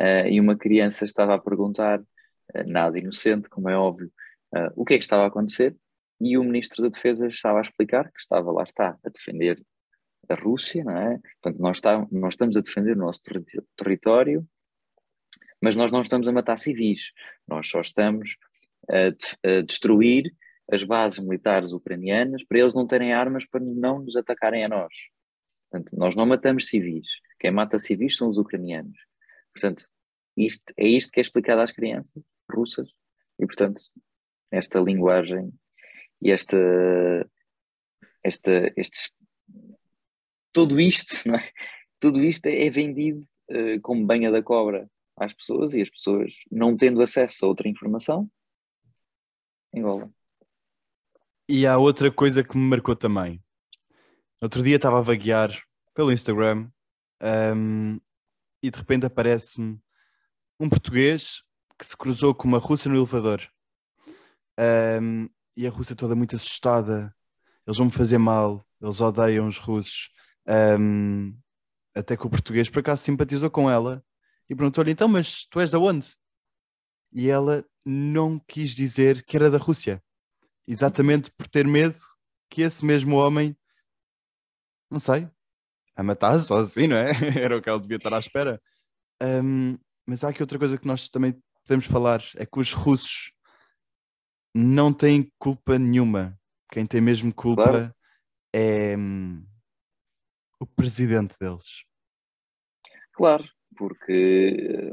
Uh, 0.00 0.28
e 0.28 0.38
uma 0.38 0.56
criança 0.56 1.06
estava 1.06 1.34
a 1.34 1.38
perguntar 1.38 2.00
eh, 2.00 2.04
nada 2.66 2.98
inocente, 2.98 3.48
como 3.48 3.68
é 3.68 3.76
óbvio, 3.76 4.10
uh, 4.54 4.70
o 4.74 4.84
que 4.84 4.94
é 4.94 4.98
que 4.98 5.04
estava 5.04 5.24
a 5.24 5.26
acontecer, 5.26 5.76
e 6.20 6.38
o 6.38 6.44
Ministro 6.44 6.82
da 6.82 6.88
Defesa 6.88 7.26
estava 7.26 7.58
a 7.58 7.62
explicar 7.62 8.10
que 8.10 8.20
estava, 8.20 8.50
lá 8.50 8.62
está, 8.62 8.98
a 9.04 9.08
defender 9.08 9.62
a 10.28 10.34
Rússia, 10.34 10.82
não 10.82 10.96
é? 10.96 11.20
Portanto, 11.40 11.60
nós, 11.60 11.76
está, 11.76 12.06
nós 12.10 12.34
estamos 12.34 12.56
a 12.56 12.60
defender 12.60 12.96
o 12.96 13.00
nosso 13.00 13.22
ter 13.22 13.44
território, 13.76 14.46
mas 15.60 15.76
nós 15.76 15.92
não 15.92 16.00
estamos 16.00 16.26
a 16.26 16.32
matar 16.32 16.56
civis, 16.56 17.12
nós 17.46 17.68
só 17.68 17.80
estamos 17.80 18.36
a, 18.88 19.48
a 19.48 19.60
destruir 19.62 20.34
as 20.70 20.82
bases 20.82 21.18
militares 21.20 21.72
ucranianas 21.72 22.42
para 22.44 22.58
eles 22.58 22.74
não 22.74 22.86
terem 22.86 23.12
armas 23.12 23.46
para 23.46 23.60
não 23.60 24.00
nos 24.00 24.16
atacarem 24.16 24.64
a 24.64 24.68
nós. 24.68 24.92
Portanto, 25.70 25.96
nós 25.96 26.16
não 26.16 26.26
matamos 26.26 26.66
civis. 26.66 27.06
Quem 27.38 27.50
mata 27.50 27.78
civis 27.78 28.16
são 28.16 28.28
os 28.28 28.38
ucranianos. 28.38 28.98
Portanto, 29.52 29.86
isto, 30.36 30.72
é 30.76 30.86
isto 30.88 31.12
que 31.12 31.20
é 31.20 31.22
explicado 31.22 31.60
às 31.60 31.70
crianças 31.70 32.22
russas. 32.50 32.88
E, 33.38 33.46
portanto, 33.46 33.80
esta 34.50 34.80
linguagem 34.80 35.52
e 36.22 36.30
esta, 36.30 36.56
esta, 38.22 38.72
estes, 38.76 39.10
tudo 40.52 40.80
isto, 40.80 41.16
não 41.28 41.36
é? 41.36 41.50
tudo 42.00 42.22
isto 42.22 42.46
é 42.46 42.68
vendido 42.70 43.22
uh, 43.50 43.80
como 43.82 44.06
banha 44.06 44.30
da 44.30 44.42
cobra 44.42 44.88
às 45.16 45.32
pessoas 45.32 45.72
e 45.74 45.80
as 45.80 45.90
pessoas, 45.90 46.32
não 46.50 46.76
tendo 46.76 47.00
acesso 47.00 47.44
a 47.44 47.48
outra 47.48 47.68
informação, 47.68 48.30
engolam. 49.72 50.12
E 51.48 51.66
há 51.66 51.78
outra 51.78 52.10
coisa 52.10 52.42
que 52.42 52.56
me 52.56 52.68
marcou 52.68 52.96
também. 52.96 53.42
Outro 54.42 54.62
dia 54.62 54.76
estava 54.76 54.98
a 54.98 55.02
vaguear 55.02 55.50
pelo 55.94 56.12
Instagram 56.12 56.68
um, 57.54 57.98
e 58.62 58.70
de 58.70 58.78
repente 58.78 59.06
aparece-me 59.06 59.78
um 60.60 60.68
português 60.68 61.42
que 61.78 61.86
se 61.86 61.96
cruzou 61.96 62.34
com 62.34 62.48
uma 62.48 62.58
russa 62.58 62.88
no 62.88 62.96
elevador. 62.96 63.46
Um, 64.58 65.28
e 65.56 65.66
a 65.66 65.70
russa 65.70 65.94
toda 65.94 66.14
muito 66.14 66.36
assustada. 66.36 67.14
Eles 67.66 67.78
vão 67.78 67.86
me 67.86 67.92
fazer 67.92 68.18
mal, 68.18 68.66
eles 68.80 69.00
odeiam 69.00 69.48
os 69.48 69.58
russos. 69.58 70.10
Um, 70.46 71.36
até 71.94 72.16
que 72.16 72.26
o 72.26 72.30
português 72.30 72.70
por 72.70 72.80
acaso 72.80 73.02
simpatizou 73.02 73.50
com 73.50 73.70
ela 73.70 74.04
e 74.48 74.54
perguntou-lhe: 74.54 74.92
então, 74.92 75.08
mas 75.08 75.46
tu 75.46 75.60
és 75.60 75.70
de 75.70 75.76
onde? 75.76 76.14
E 77.12 77.28
ela 77.28 77.64
não 77.84 78.38
quis 78.38 78.74
dizer 78.74 79.24
que 79.24 79.36
era 79.36 79.50
da 79.50 79.58
Rússia, 79.58 80.02
exatamente 80.66 81.30
por 81.30 81.48
ter 81.48 81.66
medo 81.66 81.98
que 82.50 82.62
esse 82.62 82.84
mesmo 82.84 83.16
homem, 83.16 83.56
não 84.90 84.98
sei, 84.98 85.28
a 85.96 86.02
matasse 86.02 86.52
ou 86.52 86.58
assim, 86.58 86.86
não 86.86 86.96
é? 86.96 87.10
era 87.40 87.56
o 87.56 87.62
que 87.62 87.68
ela 87.68 87.80
devia 87.80 87.96
estar 87.96 88.12
à 88.12 88.18
espera. 88.18 88.60
Um, 89.22 89.78
mas 90.04 90.22
há 90.22 90.28
aqui 90.28 90.42
outra 90.42 90.58
coisa 90.58 90.76
que 90.76 90.86
nós 90.86 91.08
também 91.08 91.42
podemos 91.66 91.86
falar: 91.86 92.22
é 92.36 92.46
que 92.46 92.58
os 92.58 92.72
russos 92.72 93.32
não 94.54 94.92
têm 94.92 95.30
culpa 95.38 95.78
nenhuma. 95.78 96.38
Quem 96.70 96.86
tem 96.86 97.00
mesmo 97.00 97.34
culpa 97.34 97.64
claro. 97.64 97.94
é 98.52 98.96
hum, 98.96 99.44
o 100.58 100.66
presidente 100.66 101.36
deles. 101.38 101.84
Claro, 103.12 103.44
porque 103.76 104.92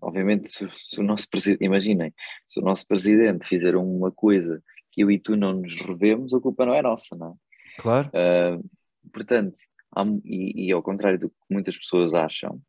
obviamente 0.00 0.48
se, 0.48 0.68
se, 0.90 1.00
o 1.00 1.02
nosso 1.02 1.28
presidente, 1.28 1.64
imaginem, 1.64 2.12
se 2.46 2.60
o 2.60 2.62
nosso 2.62 2.86
presidente 2.86 3.46
fizer 3.46 3.76
uma 3.76 4.12
coisa 4.12 4.62
que 4.92 5.02
eu 5.02 5.10
e 5.10 5.18
tu 5.18 5.36
não 5.36 5.54
nos 5.54 5.80
revemos, 5.80 6.32
a 6.32 6.40
culpa 6.40 6.66
não 6.66 6.74
é 6.74 6.82
nossa, 6.82 7.16
não 7.16 7.32
é? 7.32 7.82
Claro. 7.82 8.08
Uh, 8.08 9.10
portanto, 9.12 9.58
há, 9.94 10.04
e, 10.24 10.66
e, 10.68 10.72
ao 10.72 10.82
contrário 10.82 11.18
do 11.18 11.30
que 11.30 11.36
muitas 11.50 11.76
pessoas 11.76 12.14
acham, 12.14 12.60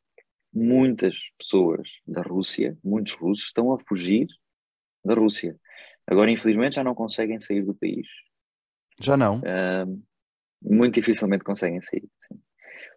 muitas 0.55 1.15
pessoas 1.37 1.89
da 2.07 2.21
Rússia, 2.21 2.77
muitos 2.83 3.13
russos, 3.13 3.47
estão 3.47 3.73
a 3.73 3.77
fugir 3.77 4.27
da 5.03 5.13
Rússia. 5.13 5.59
Agora, 6.07 6.31
infelizmente, 6.31 6.75
já 6.75 6.83
não 6.83 6.95
conseguem 6.95 7.39
sair 7.41 7.63
do 7.63 7.75
país. 7.75 8.07
Já 8.99 9.17
não? 9.17 9.39
Uh, 9.39 10.03
muito 10.61 10.95
dificilmente 10.95 11.43
conseguem 11.43 11.81
sair. 11.81 12.07
Sim. 12.27 12.39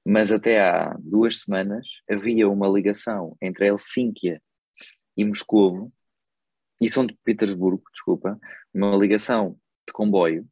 Mas 0.07 0.33
até 0.33 0.61
há 0.61 0.97
duas 1.01 1.41
semanas 1.41 1.87
havia 2.09 2.49
uma 2.49 2.69
ligação 2.69 3.37
entre 3.43 3.67
Helsínquia 3.67 4.41
e 5.17 5.25
Moscovo, 5.25 5.93
e 6.81 6.89
São 6.89 7.07
Petersburgo, 7.25 7.83
desculpa, 7.93 8.39
uma 8.73 8.97
ligação 8.97 9.59
de 9.85 9.93
comboio 9.93 10.47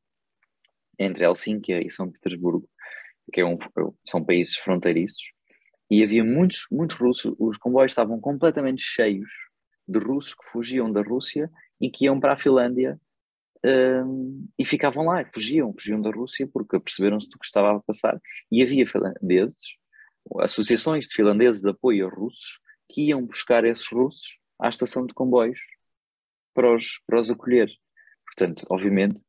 entre 0.98 1.24
Helsínquia 1.24 1.80
e 1.86 1.88
São 1.88 2.10
Petersburgo, 2.10 2.68
que 3.32 3.40
é 3.40 3.46
um, 3.46 3.56
são 4.04 4.24
países 4.24 4.56
fronteiriços, 4.56 5.22
e 5.90 6.02
havia 6.02 6.24
muitos, 6.24 6.66
muitos 6.70 6.96
russos, 6.96 7.34
os 7.38 7.56
comboios 7.56 7.92
estavam 7.92 8.20
completamente 8.20 8.82
cheios 8.82 9.30
de 9.86 9.98
russos 9.98 10.34
que 10.34 10.44
fugiam 10.50 10.90
da 10.90 11.00
Rússia 11.00 11.50
e 11.80 11.90
que 11.90 12.06
iam 12.06 12.18
para 12.18 12.32
a 12.32 12.38
Finlândia 12.38 13.00
um, 13.64 14.48
e 14.58 14.64
ficavam 14.64 15.06
lá, 15.06 15.24
fugiam, 15.32 15.72
fugiam 15.72 16.00
da 16.00 16.10
Rússia 16.10 16.48
porque 16.52 16.78
perceberam-se 16.78 17.28
do 17.28 17.38
que 17.38 17.46
estava 17.46 17.76
a 17.76 17.80
passar. 17.80 18.20
E 18.50 18.62
havia 18.62 18.86
finlandeses, 18.86 19.76
associações 20.40 21.06
de 21.06 21.14
finlandeses 21.14 21.62
de 21.62 21.70
apoio 21.70 22.06
a 22.06 22.10
russos, 22.10 22.60
que 22.88 23.08
iam 23.08 23.24
buscar 23.24 23.64
esses 23.64 23.86
russos 23.88 24.38
à 24.58 24.68
estação 24.68 25.06
de 25.06 25.14
comboios 25.14 25.60
para 26.54 26.74
os, 26.74 27.00
para 27.06 27.20
os 27.20 27.30
acolher. 27.30 27.68
Portanto, 28.24 28.66
obviamente 28.70 29.20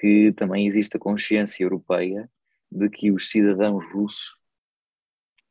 que 0.00 0.32
também 0.36 0.66
existe 0.66 0.96
a 0.96 1.00
consciência 1.00 1.64
europeia 1.64 2.30
de 2.70 2.88
que 2.88 3.10
os 3.10 3.30
cidadãos 3.30 3.84
russos 3.92 4.38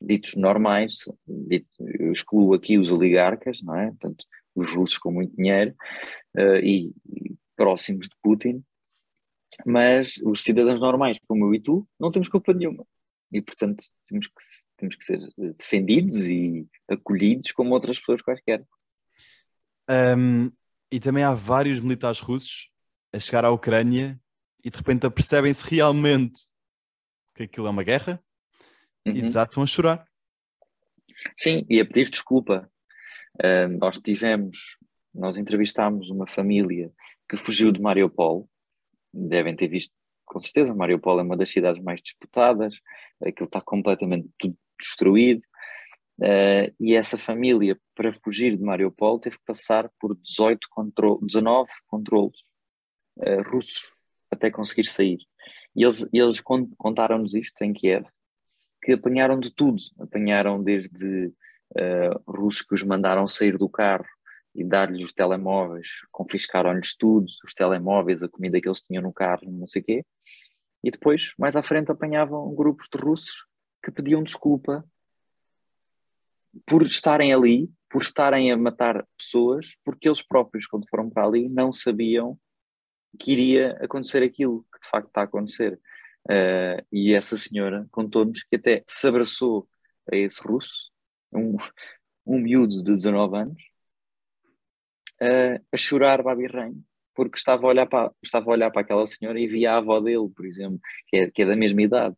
ditos 0.02 0.36
normais, 0.36 1.00
dito, 1.28 1.68
eu 2.00 2.12
excluo 2.12 2.54
aqui 2.54 2.78
os 2.78 2.92
oligarcas, 2.92 3.62
não 3.62 3.76
é? 3.76 3.88
Portanto, 3.88 4.26
os 4.56 4.72
russos 4.72 4.98
com 4.98 5.12
muito 5.12 5.36
dinheiro 5.36 5.76
uh, 6.36 6.58
e, 6.58 6.94
e, 7.08 7.36
próximos 7.56 8.08
de 8.08 8.16
Putin, 8.22 8.64
mas 9.66 10.18
os 10.24 10.42
cidadãos 10.42 10.80
normais, 10.80 11.18
como 11.28 11.46
eu 11.46 11.56
e 11.56 11.60
tu, 11.60 11.88
não 12.00 12.12
temos 12.12 12.28
culpa 12.28 12.54
nenhuma. 12.54 12.86
E, 13.32 13.42
portanto, 13.42 13.84
temos 14.08 14.28
que, 14.28 14.34
temos 14.78 14.96
que 14.96 15.04
ser 15.04 15.20
defendidos 15.58 16.28
e 16.28 16.68
acolhidos 16.88 17.52
como 17.52 17.74
outras 17.74 18.00
pessoas 18.00 18.22
quaisquer. 18.22 18.64
Um, 19.90 20.52
e 20.92 21.00
também 21.00 21.24
há 21.24 21.34
vários 21.34 21.80
militares 21.80 22.20
russos 22.20 22.70
a 23.12 23.20
chegar 23.20 23.44
à 23.44 23.52
Ucrânia 23.52 24.20
e 24.64 24.70
de 24.70 24.78
repente 24.78 25.06
apercebem-se 25.06 25.64
realmente 25.64 26.42
que 27.36 27.44
aquilo 27.44 27.68
é 27.68 27.70
uma 27.70 27.84
guerra 27.84 28.22
uhum. 29.10 29.18
e 29.18 29.22
desatam 29.22 29.64
a 29.64 29.68
chorar. 29.68 30.06
Sim, 31.38 31.66
e 31.70 31.80
a 31.80 31.86
pedir 31.86 32.10
desculpa. 32.10 32.70
Uh, 33.36 33.68
nós 33.80 34.00
tivemos, 34.00 34.78
nós 35.14 35.38
entrevistámos 35.38 36.10
uma 36.10 36.28
família 36.28 36.92
que 37.30 37.38
fugiu 37.38 37.72
de 37.72 37.82
Mariupol. 37.82 38.50
Devem 39.14 39.56
ter 39.56 39.68
visto, 39.68 39.94
com 40.26 40.40
certeza, 40.40 40.74
Mariupol 40.74 41.20
é 41.20 41.24
uma 41.24 41.38
das 41.38 41.50
cidades 41.50 41.82
mais 41.82 42.02
disputadas, 42.02 42.80
aquilo 43.22 43.48
está 43.48 43.62
completamente 43.62 44.30
tudo 44.38 44.58
destruído. 44.80 45.42
Uh, 46.20 46.74
e 46.80 46.96
essa 46.96 47.18
família, 47.18 47.80
para 47.94 48.12
fugir 48.24 48.58
de 48.58 48.64
Mariupol, 48.64 49.20
teve 49.20 49.38
que 49.38 49.46
passar 49.46 49.90
por 50.00 50.16
18 50.16 50.68
contro 50.72 51.20
19 51.22 51.70
controlos 51.86 52.40
uh, 53.18 53.42
russos 53.52 53.92
até 54.32 54.50
conseguir 54.50 54.86
sair. 54.86 55.20
E 55.76 55.84
eles, 55.84 56.08
eles 56.12 56.42
contaram-nos 56.42 57.36
isto 57.36 57.62
em 57.62 57.72
Kiev, 57.72 58.08
que 58.88 58.94
apanharam 58.94 59.38
de 59.38 59.52
tudo. 59.52 59.84
Apanharam 60.00 60.64
desde 60.64 61.26
uh, 61.76 62.24
russos 62.26 62.62
que 62.62 62.74
os 62.74 62.84
mandaram 62.84 63.28
sair 63.28 63.58
do 63.58 63.68
carro 63.68 64.06
e 64.56 64.64
dar-lhes 64.64 65.08
os 65.08 65.14
telemóveis, 65.14 65.90
confiscaram-lhes 66.10 66.96
tudo, 66.96 67.28
os 67.44 67.54
telemóveis, 67.54 68.24
a 68.24 68.30
comida 68.30 68.62
que 68.62 68.68
eles 68.68 68.82
tinham 68.82 69.04
no 69.04 69.12
carro, 69.12 69.42
não 69.52 69.68
sei 69.68 69.82
o 69.82 69.86
quê. 69.86 70.06
E 70.82 70.90
depois, 70.90 71.34
mais 71.38 71.58
à 71.58 71.62
frente, 71.62 71.92
apanhavam 71.92 72.56
grupos 72.56 72.88
de 72.90 72.98
russos 72.98 73.46
que 73.84 73.92
pediam 73.92 74.24
desculpa 74.24 74.86
por 76.66 76.82
estarem 76.82 77.34
ali, 77.34 77.70
por 77.90 78.02
estarem 78.02 78.54
a 78.54 78.58
matar 78.58 79.06
pessoas, 79.18 79.66
porque 79.84 80.08
eles 80.08 80.22
próprios, 80.22 80.66
quando 80.66 80.88
foram 80.90 81.10
para 81.10 81.26
ali, 81.26 81.50
não 81.50 81.74
sabiam 81.74 82.40
que 83.20 83.34
iria 83.34 83.78
acontecer 83.82 84.24
aquilo 84.24 84.66
que 84.72 84.80
de 84.80 84.90
facto 84.90 85.10
está 85.10 85.22
a 85.22 85.26
acontecer. 85.26 85.78
Uh, 86.30 86.84
e 86.92 87.14
essa 87.14 87.38
senhora 87.38 87.88
contou-nos 87.90 88.44
que 88.44 88.58
até 88.58 88.84
se 88.86 89.08
abraçou 89.08 89.68
a 90.12 90.16
esse 90.16 90.42
russo, 90.42 90.92
um, 91.32 91.56
um 92.26 92.40
miúdo 92.40 92.84
de 92.84 92.94
19 92.96 93.38
anos, 93.38 93.64
uh, 95.22 95.66
a 95.72 95.78
chorar 95.78 96.22
babirranho, 96.22 96.84
porque 97.16 97.38
estava 97.38 97.66
a, 97.66 97.70
olhar 97.70 97.86
para, 97.88 98.12
estava 98.22 98.50
a 98.50 98.54
olhar 98.54 98.72
para 98.72 98.82
aquela 98.82 99.08
senhora 99.08 99.40
e 99.40 99.48
via 99.48 99.74
a 99.74 99.78
avó 99.78 100.02
dele, 100.02 100.30
por 100.36 100.46
exemplo, 100.46 100.80
que 101.08 101.18
é, 101.18 101.32
que 101.32 101.44
é 101.44 101.46
da 101.46 101.56
mesma 101.56 101.82
idade, 101.82 102.16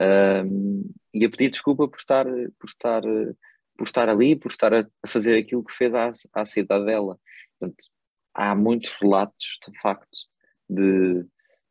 uh, 0.00 0.94
e 1.12 1.24
a 1.24 1.30
pedir 1.30 1.50
desculpa 1.50 1.88
por 1.88 1.98
estar, 1.98 2.26
por 2.26 2.68
estar, 2.68 3.02
por 3.02 3.84
estar 3.84 4.08
ali, 4.08 4.36
por 4.36 4.50
estar 4.52 4.72
a, 4.72 4.86
a 5.02 5.08
fazer 5.08 5.36
aquilo 5.36 5.64
que 5.64 5.74
fez 5.74 5.94
à, 5.94 6.12
à 6.32 6.44
cidade 6.44 6.84
dela. 6.84 7.18
Portanto, 7.58 7.84
há 8.34 8.54
muitos 8.54 8.92
relatos, 9.00 9.58
de 9.68 9.80
facto, 9.80 10.16
de 10.70 11.26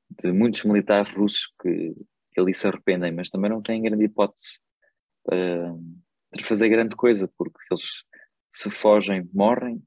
de 0.10 0.32
muitos 0.32 0.64
militares 0.64 1.14
russos 1.14 1.52
que, 1.62 1.94
que 2.32 2.42
ali 2.42 2.54
se 2.54 2.68
arrependem, 2.68 3.12
mas 3.12 3.30
também 3.30 3.50
não 3.50 3.62
têm 3.62 3.82
grande 3.82 4.06
hipótese 4.06 4.60
de 6.34 6.44
fazer 6.44 6.70
grande 6.70 6.96
coisa, 6.96 7.28
porque 7.38 7.60
eles 7.70 8.04
se 8.52 8.70
fogem, 8.70 9.30
morrem, 9.34 9.82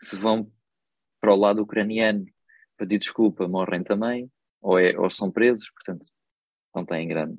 se 0.00 0.16
vão 0.16 0.50
para 1.20 1.32
o 1.32 1.36
lado 1.36 1.62
ucraniano 1.62 2.26
pedir 2.76 2.98
desculpa, 2.98 3.48
morrem 3.48 3.82
também, 3.82 4.30
ou, 4.60 4.78
é, 4.78 4.98
ou 4.98 5.08
são 5.08 5.30
presos, 5.30 5.70
portanto, 5.70 6.08
não 6.74 6.84
têm 6.84 7.06
grande, 7.06 7.36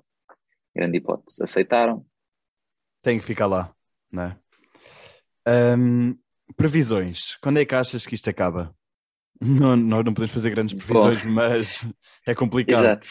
grande 0.74 0.98
hipótese. 0.98 1.44
Aceitaram. 1.44 2.06
Tem 3.02 3.20
que 3.20 3.26
ficar 3.26 3.48
lá, 3.48 3.76
não 4.12 4.24
é? 4.24 4.40
Um, 5.78 6.18
previsões. 6.56 7.36
Quando 7.38 7.60
é 7.60 7.66
que 7.66 7.76
achas 7.76 8.06
que 8.06 8.16
isto 8.16 8.30
acaba? 8.30 8.76
Não, 9.42 9.76
nós 9.76 10.06
não 10.06 10.14
podemos 10.14 10.32
fazer 10.32 10.50
grandes 10.50 10.74
previsões, 10.74 11.24
Bom, 11.24 11.32
mas 11.32 11.86
é 12.26 12.34
complicado. 12.34 12.80
Exato, 12.80 13.08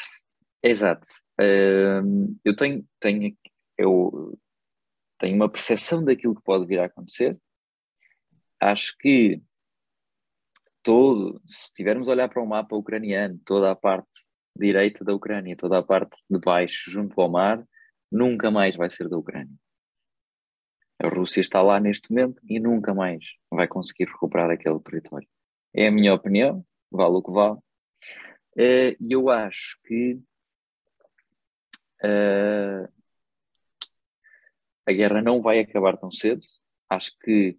exato. 0.63 1.07
Uh, 1.41 2.37
eu 2.45 2.55
tenho, 2.57 2.87
tenho, 3.01 3.37
eu 3.77 4.39
tenho 5.19 5.37
uma 5.37 5.51
percepção 5.51 6.05
daquilo 6.05 6.35
que 6.35 6.43
pode 6.43 6.67
vir 6.67 6.81
a 6.81 6.87
acontecer. 6.87 7.39
Acho 8.61 8.97
que 8.99 9.43
todo, 10.83 11.41
se 11.47 11.73
tivermos 11.75 12.09
a 12.09 12.13
olhar 12.13 12.29
para 12.29 12.43
o 12.43 12.47
mapa 12.47 12.77
ucraniano, 12.77 13.39
toda 13.45 13.71
a 13.71 13.77
parte 13.77 14.09
direita 14.57 15.05
da 15.05 15.15
Ucrânia, 15.15 15.57
toda 15.57 15.79
a 15.79 15.83
parte 15.83 16.17
de 16.31 16.39
baixo, 16.39 16.91
junto 16.91 17.21
ao 17.21 17.31
mar, 17.31 17.63
nunca 18.11 18.51
mais 18.51 18.77
vai 18.77 18.91
ser 18.91 19.09
da 19.09 19.19
Ucrânia. 19.19 19.55
A 21.03 21.09
Rússia 21.09 21.41
está 21.41 21.61
lá 21.61 21.81
neste 21.81 22.11
momento 22.11 22.41
e 22.49 22.61
nunca 22.61 22.95
mais 22.95 23.25
vai 23.51 23.67
conseguir 23.67 24.05
recuperar 24.05 24.51
aquele 24.51 24.79
território. 24.81 25.29
É 25.77 25.89
a 25.89 25.91
minha 25.91 26.15
opinião, 26.15 26.65
vale 26.89 27.15
o 27.17 27.23
que 27.23 27.33
vale. 27.33 27.59
E 28.57 28.97
eu 29.11 29.29
acho 29.29 29.77
que 29.85 30.15
uh, 32.05 32.89
a 34.87 34.93
guerra 34.93 35.21
não 35.21 35.43
vai 35.43 35.59
acabar 35.59 35.97
tão 35.97 36.13
cedo. 36.13 36.41
Acho 36.89 37.11
que 37.19 37.59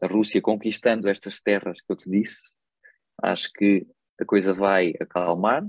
a 0.00 0.06
Rússia 0.06 0.40
conquistando 0.40 1.08
estas 1.08 1.40
terras 1.40 1.80
que 1.80 1.90
eu 1.90 1.96
te 1.96 2.08
disse, 2.08 2.54
acho 3.20 3.50
que 3.54 3.84
a 4.20 4.24
coisa 4.24 4.54
vai 4.54 4.94
acalmar, 5.00 5.66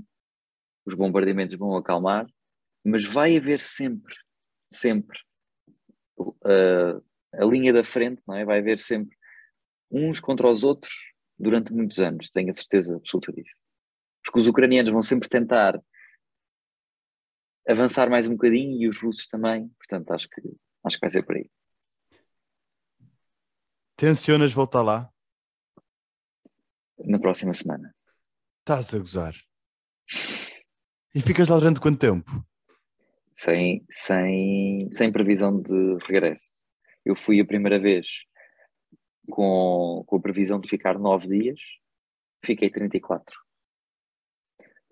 os 0.86 0.94
bombardeamentos 0.94 1.56
vão 1.56 1.76
acalmar, 1.76 2.26
mas 2.84 3.04
vai 3.04 3.36
haver 3.36 3.58
sempre, 3.58 4.14
sempre 4.72 5.18
uh, 6.18 7.04
a 7.32 7.44
linha 7.44 7.72
da 7.72 7.82
frente, 7.82 8.22
não 8.26 8.36
é? 8.36 8.44
Vai 8.44 8.60
haver 8.60 8.78
sempre 8.78 9.16
uns 9.90 10.20
contra 10.20 10.48
os 10.48 10.62
outros 10.62 11.17
durante 11.38 11.72
muitos 11.72 11.98
anos, 11.98 12.30
tenho 12.30 12.50
a 12.50 12.52
certeza 12.52 12.96
absoluta 12.96 13.32
disso. 13.32 13.56
Porque 14.24 14.40
os 14.40 14.46
ucranianos 14.46 14.92
vão 14.92 15.02
sempre 15.02 15.28
tentar 15.28 15.80
avançar 17.66 18.10
mais 18.10 18.26
um 18.26 18.32
bocadinho 18.32 18.82
e 18.82 18.88
os 18.88 18.98
russos 18.98 19.26
também, 19.26 19.68
portanto 19.78 20.10
acho 20.12 20.28
que, 20.28 20.40
acho 20.84 20.96
que 20.96 21.00
vai 21.00 21.10
ser 21.10 21.22
por 21.22 21.36
aí. 21.36 21.50
Tensionas 23.96 24.52
voltar 24.52 24.82
lá? 24.82 25.12
Na 26.98 27.18
próxima 27.18 27.52
semana. 27.52 27.94
Estás 28.60 28.94
a 28.94 28.98
gozar? 28.98 29.34
E 31.14 31.20
ficas 31.20 31.48
lá 31.48 31.58
durante 31.58 31.80
quanto 31.80 31.98
tempo? 31.98 32.30
Sem, 33.32 33.84
sem, 33.90 34.88
sem 34.92 35.12
previsão 35.12 35.60
de 35.60 35.96
regresso. 36.06 36.54
Eu 37.04 37.16
fui 37.16 37.40
a 37.40 37.46
primeira 37.46 37.78
vez 37.78 38.06
com, 39.30 40.04
com 40.06 40.16
a 40.16 40.20
previsão 40.20 40.60
de 40.60 40.68
ficar 40.68 40.98
nove 40.98 41.28
dias, 41.28 41.60
fiquei 42.44 42.70
34. 42.70 43.34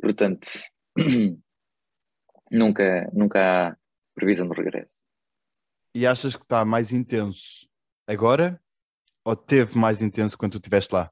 Portanto, 0.01 0.49
nunca, 2.51 3.11
nunca 3.13 3.71
há 3.71 3.77
previsão 4.15 4.49
de 4.49 4.55
regresso. 4.55 5.03
E 5.95 6.07
achas 6.07 6.37
que 6.37 6.43
está 6.43 6.65
mais 6.65 6.93
intenso 6.93 7.69
agora 8.07 8.61
ou 9.25 9.35
teve 9.35 9.77
mais 9.79 10.03
intenso 10.03 10.37
quando 10.37 10.53
tu 10.53 10.59
estiveste 10.59 10.95
lá? 10.95 11.11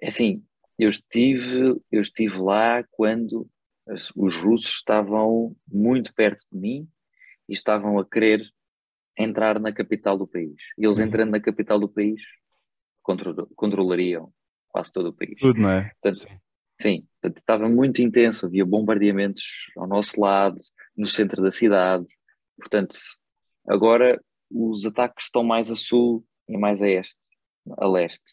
É 0.00 0.08
assim, 0.08 0.44
eu 0.78 0.88
estive, 0.88 1.80
eu 1.90 2.00
estive 2.00 2.36
lá 2.36 2.84
quando 2.90 3.48
os 4.14 4.36
russos 4.36 4.74
estavam 4.74 5.56
muito 5.66 6.14
perto 6.14 6.44
de 6.50 6.58
mim 6.58 6.88
e 7.48 7.52
estavam 7.52 7.98
a 7.98 8.08
querer 8.08 8.53
entrar 9.18 9.58
na 9.60 9.72
capital 9.72 10.16
do 10.18 10.26
país. 10.26 10.54
E 10.78 10.84
eles 10.84 10.98
Uhum. 10.98 11.04
entrando 11.04 11.30
na 11.30 11.40
capital 11.40 11.78
do 11.78 11.88
país 11.88 12.20
contro- 13.02 13.48
controlariam 13.54 14.32
quase 14.68 14.90
todo 14.92 15.10
o 15.10 15.12
país. 15.12 15.38
Tudo, 15.40 15.60
não 15.60 15.70
é? 15.70 15.90
Portanto, 16.00 16.16
Sim. 16.28 16.38
Sim, 16.80 17.06
portanto, 17.20 17.36
estava 17.38 17.68
muito 17.68 18.02
intenso, 18.02 18.46
havia 18.46 18.66
bombardeamentos 18.66 19.44
ao 19.76 19.86
nosso 19.86 20.20
lado, 20.20 20.56
no 20.96 21.06
centro 21.06 21.40
da 21.40 21.52
cidade. 21.52 22.04
Portanto, 22.58 22.96
agora 23.68 24.20
os 24.50 24.84
ataques 24.84 25.26
estão 25.26 25.44
mais 25.44 25.70
a 25.70 25.76
sul 25.76 26.24
e 26.48 26.58
mais 26.58 26.82
a 26.82 26.88
este, 26.88 27.14
a 27.78 27.86
leste. 27.86 28.24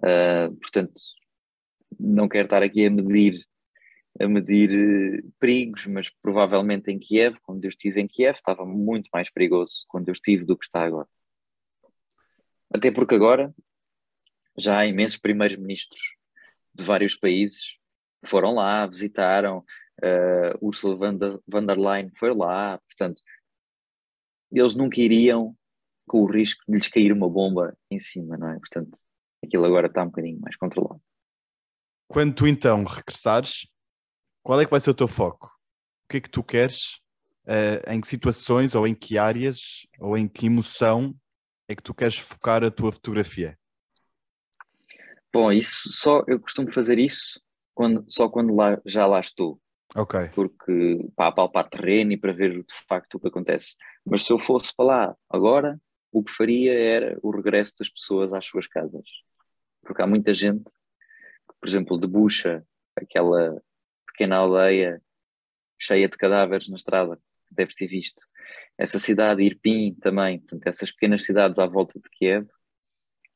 Ah, 0.00 0.48
portanto, 0.60 0.92
não 1.98 2.28
quero 2.28 2.46
estar 2.46 2.62
aqui 2.62 2.86
a 2.86 2.90
medir 2.90 3.44
a 4.20 4.28
medir 4.28 4.70
eh, 4.70 5.22
perigos, 5.38 5.86
mas 5.86 6.10
provavelmente 6.10 6.90
em 6.90 6.98
Kiev, 6.98 7.38
quando 7.42 7.64
eu 7.64 7.68
estive 7.68 8.00
em 8.00 8.08
Kiev, 8.08 8.36
estava 8.36 8.64
muito 8.64 9.08
mais 9.12 9.30
perigoso 9.30 9.84
quando 9.88 10.08
eu 10.08 10.12
estive 10.12 10.44
do 10.44 10.56
que 10.56 10.64
está 10.64 10.84
agora. 10.84 11.08
Até 12.72 12.90
porque 12.90 13.14
agora 13.14 13.54
já 14.56 14.78
há 14.78 14.86
imensos 14.86 15.16
primeiros 15.16 15.56
ministros 15.56 16.16
de 16.74 16.84
vários 16.84 17.14
países 17.14 17.76
foram 18.24 18.54
lá, 18.54 18.86
visitaram, 18.86 19.64
uh, 20.02 20.66
Ursula 20.66 20.96
von 20.96 21.16
der, 21.16 21.38
von 21.46 21.66
der 21.66 21.78
Leyen 21.78 22.10
foi 22.16 22.34
lá, 22.34 22.78
portanto, 22.78 23.22
eles 24.50 24.74
nunca 24.74 25.00
iriam 25.00 25.56
com 26.06 26.22
o 26.22 26.26
risco 26.26 26.62
de 26.68 26.76
lhes 26.76 26.88
cair 26.88 27.12
uma 27.12 27.28
bomba 27.28 27.76
em 27.90 27.98
cima, 27.98 28.36
não 28.36 28.50
é? 28.50 28.58
Portanto, 28.58 28.98
aquilo 29.44 29.64
agora 29.64 29.86
está 29.86 30.02
um 30.02 30.06
bocadinho 30.06 30.40
mais 30.40 30.56
controlado. 30.56 31.00
Quando 32.08 32.34
tu 32.34 32.46
então 32.46 32.84
regressares, 32.84 33.66
qual 34.42 34.60
é 34.60 34.64
que 34.64 34.70
vai 34.70 34.80
ser 34.80 34.90
o 34.90 34.94
teu 34.94 35.08
foco? 35.08 35.46
O 36.04 36.08
que 36.08 36.16
é 36.18 36.20
que 36.20 36.30
tu 36.30 36.42
queres? 36.42 37.00
Uh, 37.44 37.90
em 37.90 38.00
que 38.00 38.06
situações 38.06 38.74
ou 38.74 38.86
em 38.86 38.94
que 38.94 39.18
áreas 39.18 39.84
ou 39.98 40.16
em 40.16 40.28
que 40.28 40.46
emoção 40.46 41.12
é 41.68 41.74
que 41.74 41.82
tu 41.82 41.92
queres 41.92 42.16
focar 42.16 42.62
a 42.62 42.70
tua 42.70 42.92
fotografia? 42.92 43.58
Bom, 45.32 45.50
isso 45.50 45.90
só 45.90 46.22
eu 46.28 46.38
costumo 46.38 46.72
fazer 46.72 46.98
isso 46.98 47.40
quando, 47.74 48.04
só 48.08 48.28
quando 48.28 48.54
lá, 48.54 48.80
já 48.84 49.06
lá 49.06 49.18
estou. 49.18 49.60
Ok. 49.96 50.28
Porque 50.34 51.08
para 51.16 51.32
palpar 51.32 51.68
terreno 51.68 52.12
e 52.12 52.16
para 52.16 52.32
ver 52.32 52.52
de 52.52 52.74
facto 52.88 53.14
o 53.14 53.20
que 53.20 53.28
acontece. 53.28 53.74
Mas 54.04 54.24
se 54.24 54.32
eu 54.32 54.38
fosse 54.38 54.74
para 54.74 54.86
lá 54.86 55.16
agora, 55.28 55.80
o 56.10 56.22
que 56.22 56.32
faria 56.32 56.72
era 56.72 57.18
o 57.22 57.30
regresso 57.30 57.74
das 57.78 57.88
pessoas 57.88 58.32
às 58.32 58.46
suas 58.46 58.66
casas. 58.66 59.06
Porque 59.82 60.02
há 60.02 60.06
muita 60.06 60.32
gente, 60.32 60.64
que, 60.64 61.54
por 61.60 61.68
exemplo, 61.68 61.98
debuxa 61.98 62.64
aquela 62.96 63.60
pequena 64.22 64.36
aldeia 64.36 65.02
cheia 65.78 66.08
de 66.08 66.16
cadáveres 66.16 66.68
na 66.68 66.76
estrada, 66.76 67.16
que 67.16 67.54
deves 67.54 67.74
ter 67.74 67.88
visto. 67.88 68.22
Essa 68.78 69.00
cidade, 69.00 69.42
Irpin 69.42 69.94
também, 69.94 70.38
portanto, 70.38 70.66
essas 70.68 70.92
pequenas 70.92 71.24
cidades 71.24 71.58
à 71.58 71.66
volta 71.66 71.98
de 71.98 72.08
Kiev, 72.10 72.46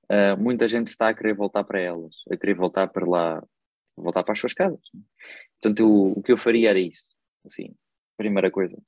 uh, 0.05 0.37
muita 0.39 0.69
gente 0.69 0.89
está 0.89 1.09
a 1.09 1.15
querer 1.15 1.35
voltar 1.35 1.65
para 1.65 1.81
elas, 1.81 2.15
a 2.31 2.37
querer 2.37 2.55
voltar 2.55 2.87
para 2.89 3.05
lá, 3.05 3.43
voltar 3.97 4.23
para 4.23 4.33
as 4.33 4.39
suas 4.39 4.55
casas. 4.55 4.81
Portanto, 5.61 5.81
eu, 5.81 6.13
o 6.13 6.23
que 6.23 6.31
eu 6.31 6.39
faria 6.39 6.71
era 6.71 6.79
isso, 6.79 7.17
assim, 7.45 7.75
primeira 8.17 8.51
coisa. 8.51 8.81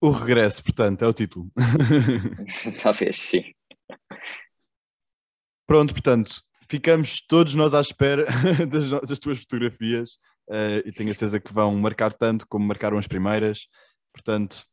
O 0.00 0.10
regresso, 0.10 0.62
portanto, 0.62 1.02
é 1.02 1.08
o 1.08 1.14
título. 1.14 1.50
Talvez, 2.80 3.18
sim. 3.18 3.42
Pronto, 5.66 5.94
portanto, 5.94 6.44
ficamos 6.68 7.20
todos 7.26 7.54
nós 7.54 7.74
à 7.74 7.80
espera 7.80 8.26
das, 8.70 8.90
das 9.08 9.18
tuas 9.18 9.40
fotografias 9.40 10.14
uh, 10.48 10.86
e 10.86 10.92
tenho 10.92 11.10
a 11.10 11.14
certeza 11.14 11.40
que 11.40 11.52
vão 11.52 11.74
marcar 11.76 12.12
tanto 12.12 12.46
como 12.46 12.66
marcaram 12.66 12.98
as 12.98 13.06
primeiras. 13.06 13.68
Portanto, 14.12 14.64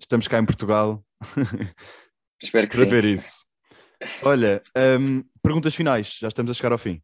estamos 0.00 0.28
cá 0.28 0.38
em 0.38 0.46
Portugal 0.46 1.04
Espero 2.42 2.68
que 2.68 2.76
para 2.76 2.84
sim. 2.84 2.90
ver 2.90 3.04
isso. 3.04 3.44
Olha, 4.22 4.62
um, 5.00 5.22
perguntas 5.42 5.74
finais, 5.74 6.18
já 6.18 6.28
estamos 6.28 6.50
a 6.50 6.54
chegar 6.54 6.72
ao 6.72 6.78
fim. 6.78 7.02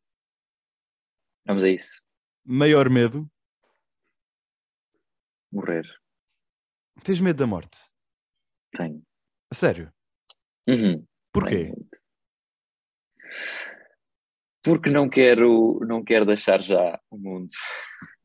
Vamos 1.47 1.65
a 1.65 1.69
isso. 1.69 2.01
Maior 2.45 2.89
medo? 2.89 3.29
Morrer. 5.53 5.85
Tens 7.03 7.21
medo 7.21 7.39
da 7.39 7.47
morte? 7.47 7.79
Tenho. 8.77 9.03
A 9.51 9.55
sério? 9.55 9.93
Uhum. 10.69 11.05
Porquê? 11.33 11.73
Tenho. 11.73 11.89
Porque 14.65 14.89
não 14.89 15.11
quero, 15.11 15.79
não 15.87 16.03
quero 16.03 16.25
deixar 16.25 16.63
já 16.63 16.99
o 17.11 17.19
mundo. 17.19 17.53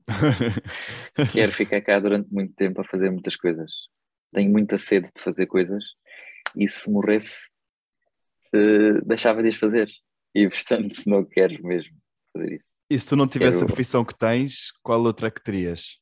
quero 1.33 1.51
ficar 1.51 1.81
cá 1.81 1.99
durante 1.99 2.33
muito 2.33 2.53
tempo 2.55 2.79
a 2.79 2.85
fazer 2.85 3.11
muitas 3.11 3.35
coisas. 3.35 3.71
Tenho 4.33 4.49
muita 4.49 4.77
sede 4.77 5.09
de 5.13 5.21
fazer 5.21 5.47
coisas 5.47 5.83
e 6.55 6.67
se 6.67 6.89
morresse 6.89 7.49
uh, 8.55 9.05
deixava 9.05 9.43
de 9.43 9.49
as 9.49 9.55
fazer. 9.55 9.89
E 10.33 10.47
portanto 10.47 11.01
não 11.07 11.25
quero 11.25 11.61
mesmo 11.61 11.97
fazer 12.33 12.53
isso. 12.53 12.77
E 12.89 12.97
se 12.97 13.07
tu 13.07 13.15
não 13.17 13.27
tivesse 13.27 13.57
Quero- 13.57 13.65
a 13.65 13.67
profissão 13.67 14.05
que 14.05 14.17
tens, 14.17 14.71
qual 14.81 15.01
outra 15.03 15.27
é 15.27 15.31
que 15.31 15.43
terias? 15.43 15.99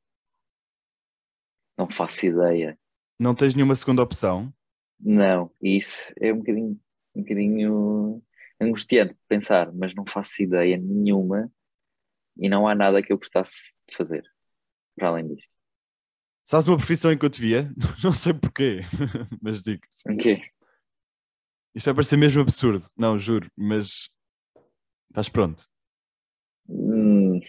Não 1.77 1.89
faço 1.89 2.25
ideia. 2.27 2.77
Não 3.19 3.33
tens 3.33 3.55
nenhuma 3.55 3.75
segunda 3.75 4.03
opção? 4.03 4.53
Não, 4.99 5.51
isso 5.61 6.13
é 6.19 6.31
um 6.31 6.37
bocadinho, 6.37 6.79
um 7.15 7.21
bocadinho 7.21 8.23
angustiante 8.59 9.13
de 9.13 9.19
pensar, 9.27 9.71
mas 9.73 9.93
não 9.95 10.05
faço 10.05 10.41
ideia 10.41 10.77
nenhuma 10.77 11.51
e 12.37 12.49
não 12.49 12.67
há 12.67 12.75
nada 12.75 13.01
que 13.01 13.11
eu 13.11 13.17
gostasse 13.17 13.73
de 13.89 13.95
fazer 13.95 14.23
para 14.95 15.09
além 15.09 15.27
disto. 15.27 15.49
Sabes 16.43 16.67
uma 16.67 16.77
profissão 16.77 17.11
em 17.11 17.17
que 17.17 17.25
eu 17.25 17.29
te 17.29 17.41
via? 17.41 17.71
Não 18.03 18.13
sei 18.13 18.33
porquê, 18.33 18.79
mas 19.41 19.61
digo-te. 19.61 20.09
Ok. 20.09 20.41
Isto 21.75 21.85
vai 21.87 21.93
parecer 21.95 22.17
mesmo 22.17 22.41
absurdo. 22.41 22.85
Não, 22.97 23.19
juro, 23.19 23.51
mas 23.55 24.09
estás 25.09 25.29
pronto. 25.29 25.67
Hum, 26.69 27.41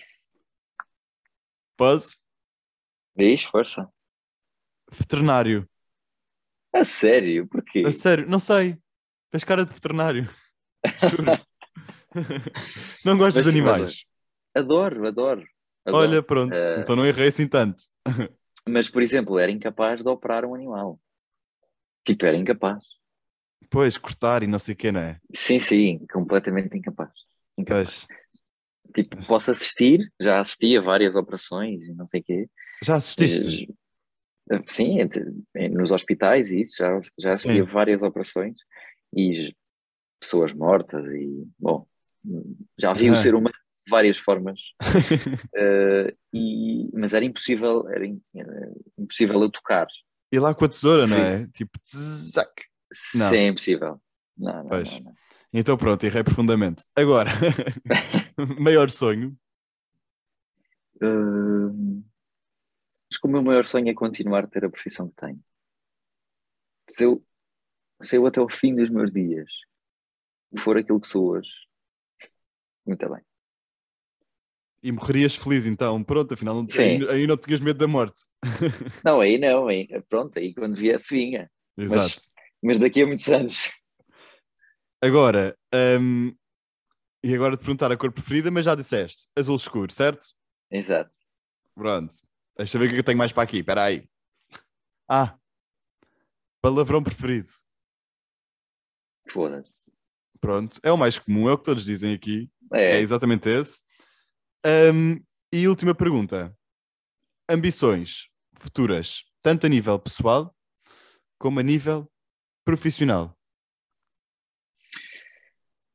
Posso? 1.76 2.18
diz, 3.16 3.44
força. 3.44 3.88
Veterinário. 4.90 5.68
A 6.74 6.84
sério? 6.84 7.46
Porquê? 7.48 7.84
A 7.86 7.92
sério, 7.92 8.28
não 8.28 8.38
sei. 8.38 8.76
Tens 9.30 9.44
cara 9.44 9.64
de 9.64 9.72
veterinário. 9.72 10.28
Não 13.04 13.16
Mas- 13.16 13.34
de 13.34 13.40
mas- 13.40 13.46
animais? 13.48 14.04
Adoro, 14.54 15.06
adoro. 15.06 15.46
adoro. 15.84 16.08
Olha, 16.08 16.22
pronto. 16.22 16.54
Eh, 16.54 16.80
Então 16.80 16.96
não 16.96 17.06
errei 17.06 17.28
assim 17.28 17.46
tanto. 17.46 17.82
Mas, 18.68 18.88
por 18.88 19.02
exemplo, 19.02 19.38
era 19.38 19.50
incapaz 19.52 20.02
de 20.02 20.08
operar 20.08 20.44
um 20.44 20.54
animal. 20.54 21.00
Tipo, 22.04 22.26
era 22.26 22.36
incapaz. 22.36 22.82
Pois, 23.70 23.98
cortar 23.98 24.42
e 24.42 24.46
não 24.46 24.58
sei 24.58 24.74
o 24.74 24.76
que, 24.76 24.90
não 24.90 25.00
é? 25.00 25.20
Sim, 25.34 25.58
sim, 25.58 26.06
completamente 26.10 26.76
incapaz. 26.76 27.10
incapaz. 27.56 28.06
Pois. 28.06 28.18
Tipo, 28.94 29.26
posso 29.26 29.50
assistir, 29.50 30.10
já 30.18 30.40
assisti 30.40 30.76
a 30.76 30.80
várias 30.80 31.14
operações 31.14 31.82
e 31.86 31.92
não 31.94 32.08
sei 32.08 32.20
o 32.20 32.24
quê. 32.24 32.48
Já 32.82 32.96
assististe? 32.96 33.68
Eh, 34.50 34.62
Sim, 34.66 34.98
eh, 35.54 35.68
nos 35.68 35.92
hospitais 35.92 36.50
e 36.50 36.62
isso, 36.62 36.76
já, 36.78 36.98
já 37.18 37.28
assisti 37.28 37.52
Sim. 37.56 37.60
a 37.60 37.64
várias 37.64 38.00
operações 38.02 38.56
e 39.14 39.54
pessoas 40.20 40.52
mortas 40.52 41.04
e, 41.07 41.46
bom, 41.59 41.87
já 42.78 42.92
vi 42.92 43.11
o 43.11 43.14
ser 43.16 43.35
humano 43.35 43.54
de 43.85 43.90
várias 43.90 44.18
formas, 44.18 44.61
eh, 45.57 46.14
e, 46.33 46.90
mas 46.92 47.14
era 47.14 47.24
impossível, 47.24 47.88
era, 47.90 48.07
im- 48.07 48.22
era 48.35 48.72
impossível 48.98 49.42
eu 49.42 49.51
tocar. 49.51 49.86
E 50.30 50.38
lá 50.38 50.55
com 50.55 50.64
a 50.64 50.68
tesoura, 50.68 51.07
não 51.07 51.16
é? 51.16 51.47
Tipo, 51.49 51.78
tzac. 51.80 52.51
Não. 53.14 53.30
Sim, 53.30 53.36
é 53.36 53.49
impossível. 53.49 54.01
Não, 54.36 54.53
não, 54.64 54.68
Pois. 54.68 55.01
não. 55.01 55.14
Então 55.53 55.76
pronto, 55.78 56.05
errei 56.05 56.22
profundamente. 56.22 56.84
Agora, 56.95 57.30
maior 58.61 58.90
sonho. 58.90 59.36
Hum, 61.01 62.05
Acho 63.11 63.20
que 63.20 63.26
o 63.28 63.30
meu 63.30 63.42
maior 63.42 63.66
sonho 63.66 63.90
é 63.90 63.95
continuar 63.95 64.45
a 64.45 64.47
ter 64.47 64.64
a 64.64 64.70
profissão 64.70 65.09
que 65.11 65.16
tenho. 65.16 65.42
Se 66.90 67.05
eu, 67.05 67.24
se 68.03 68.16
eu 68.16 68.26
até 68.26 68.40
o 68.40 68.49
fim 68.51 68.74
dos 68.76 68.90
meus 68.90 69.12
dias 69.12 69.51
for 70.57 70.76
aquilo 70.76 71.01
que 71.01 71.07
sou 71.07 71.30
hoje, 71.30 71.51
muito 72.86 73.09
bem. 73.09 73.22
E 74.82 74.92
morrerias 74.92 75.34
feliz, 75.34 75.66
então. 75.66 76.03
Pronto, 76.05 76.32
afinal, 76.32 76.55
não, 76.55 76.66
Sim. 76.66 77.03
aí, 77.03 77.09
aí 77.11 77.26
não 77.26 77.36
tinhas 77.36 77.61
medo 77.61 77.78
da 77.78 77.88
morte. 77.88 78.22
Não, 79.05 79.20
aí 79.20 79.36
não, 79.36 79.66
aí, 79.66 79.88
pronto, 80.09 80.38
aí 80.38 80.55
quando 80.55 80.76
viesse 80.76 81.14
vinha. 81.14 81.51
Exato. 81.76 82.22
Mas 82.62 82.78
daqui 82.78 83.03
a 83.03 83.07
muitos 83.07 83.28
anos. 83.28 83.72
Agora, 85.03 85.57
hum, 86.01 86.32
e 87.22 87.34
agora 87.34 87.57
te 87.57 87.61
perguntar 87.61 87.90
a 87.90 87.96
cor 87.96 88.12
preferida, 88.12 88.51
mas 88.51 88.64
já 88.64 88.74
disseste, 88.74 89.26
azul 89.36 89.57
escuro, 89.57 89.92
certo? 89.92 90.26
Exato. 90.70 91.16
Pronto. 91.74 92.14
Deixa 92.57 92.76
eu 92.76 92.80
ver 92.80 92.86
o 92.86 92.88
que 92.88 92.94
é 92.94 92.96
que 92.96 93.01
eu 93.01 93.05
tenho 93.05 93.18
mais 93.18 93.32
para 93.32 93.42
aqui. 93.42 93.59
Espera 93.59 93.84
aí. 93.84 94.09
Ah, 95.09 95.38
palavrão 96.61 97.03
preferido. 97.03 97.51
Foda-se. 99.28 99.92
Pronto, 100.41 100.78
é 100.82 100.93
o 100.93 100.97
mais 100.97 101.18
comum, 101.18 101.49
é 101.49 101.53
o 101.53 101.59
que 101.59 101.64
todos 101.64 101.84
dizem 101.84 102.14
aqui. 102.14 102.49
É 102.72 102.97
É, 102.97 103.01
exatamente 103.01 103.49
esse. 103.49 103.80
Hum, 104.93 105.20
E 105.53 105.66
última 105.66 105.95
pergunta: 105.95 106.55
ambições 107.49 108.28
futuras, 108.55 109.24
tanto 109.43 109.66
a 109.66 109.68
nível 109.68 109.99
pessoal 109.99 110.55
como 111.39 111.61
a 111.61 111.62
nível 111.62 112.11
profissional? 112.64 113.34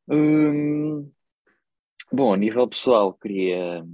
Hum, 0.10 1.12
bom, 2.12 2.34
a 2.34 2.38
nível 2.38 2.68
pessoal, 2.68 3.14
queria, 3.14 3.86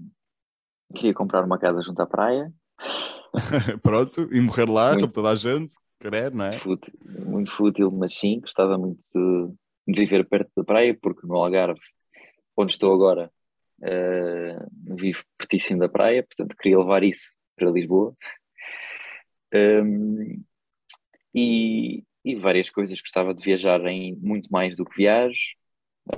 queria 0.96 1.14
comprar 1.14 1.44
uma 1.44 1.60
casa 1.60 1.82
junto 1.82 2.02
à 2.02 2.08
praia. 2.08 2.52
Pronto, 3.84 4.28
e 4.34 4.42
morrer 4.42 4.70
lá, 4.70 4.92
Muito. 4.92 5.02
como 5.02 5.14
toda 5.14 5.30
a 5.32 5.36
gente, 5.36 5.74
querer, 6.00 6.34
não 6.34 6.46
é? 6.46 6.52
Fútil, 6.52 6.94
muito 7.26 7.52
fútil, 7.52 7.92
mas 7.92 8.18
sim, 8.18 8.40
gostava 8.40 8.78
muito 8.78 9.00
de, 9.14 9.54
de 9.92 10.02
viver 10.02 10.28
perto 10.28 10.52
da 10.56 10.64
praia, 10.64 10.98
porque 11.00 11.26
no 11.26 11.36
Algarve, 11.36 11.82
onde 12.56 12.72
estou 12.72 12.94
agora, 12.94 13.32
eh, 13.82 14.58
vivo 14.96 15.24
pertíssimo 15.38 15.80
da 15.80 15.90
praia, 15.90 16.24
portanto 16.24 16.56
queria 16.58 16.80
levar 16.80 17.04
isso 17.04 17.38
para 17.56 17.72
Lisboa. 17.72 18.16
Hum, 19.54 20.44
e, 21.34 22.04
e 22.24 22.36
várias 22.36 22.70
coisas, 22.70 23.02
gostava 23.02 23.34
de 23.34 23.44
viajar 23.44 23.84
em 23.86 24.16
muito 24.18 24.50
mais 24.52 24.76
do 24.76 24.86
que 24.86 24.98
viajo, 24.98 25.56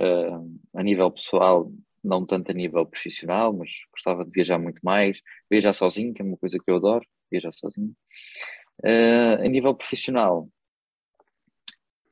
eh, 0.00 0.30
a 0.74 0.82
nível 0.82 1.10
pessoal, 1.10 1.72
não 2.02 2.26
tanto 2.26 2.50
a 2.50 2.54
nível 2.54 2.84
profissional, 2.86 3.52
mas 3.52 3.70
gostava 3.92 4.24
de 4.24 4.30
viajar 4.30 4.58
muito 4.58 4.80
mais, 4.82 5.18
viajar 5.50 5.72
sozinho, 5.72 6.12
que 6.14 6.22
é 6.22 6.24
uma 6.24 6.36
coisa 6.36 6.58
que 6.58 6.70
eu 6.70 6.76
adoro, 6.76 7.06
viajar 7.30 7.52
sozinho. 7.52 7.94
Eh, 8.84 9.34
a 9.34 9.48
nível 9.48 9.74
profissional, 9.74 10.48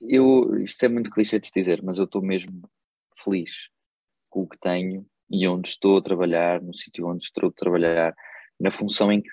eu, 0.01 0.59
isto 0.63 0.83
é 0.85 0.89
muito 0.89 1.11
clichê 1.11 1.39
de 1.39 1.51
dizer, 1.55 1.83
mas 1.83 1.99
eu 1.99 2.05
estou 2.05 2.23
mesmo 2.23 2.63
feliz 3.23 3.51
com 4.29 4.43
o 4.43 4.49
que 4.49 4.59
tenho 4.59 5.07
e 5.31 5.47
onde 5.47 5.69
estou 5.69 5.99
a 5.99 6.03
trabalhar, 6.03 6.61
no 6.63 6.75
sítio 6.75 7.07
onde 7.07 7.25
estou 7.25 7.49
a 7.49 7.53
trabalhar, 7.53 8.15
na 8.59 8.71
função 8.71 9.13
em 9.13 9.23
que, 9.23 9.31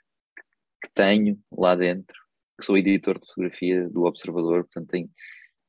que 0.84 0.90
tenho 0.94 1.40
lá 1.52 1.76
dentro, 1.76 2.16
que 2.58 2.66
sou 2.66 2.78
editor 2.78 3.20
de 3.20 3.28
fotografia 3.28 3.90
do 3.90 4.04
Observador, 4.04 4.64
portanto 4.66 4.90
tenho, 4.90 5.10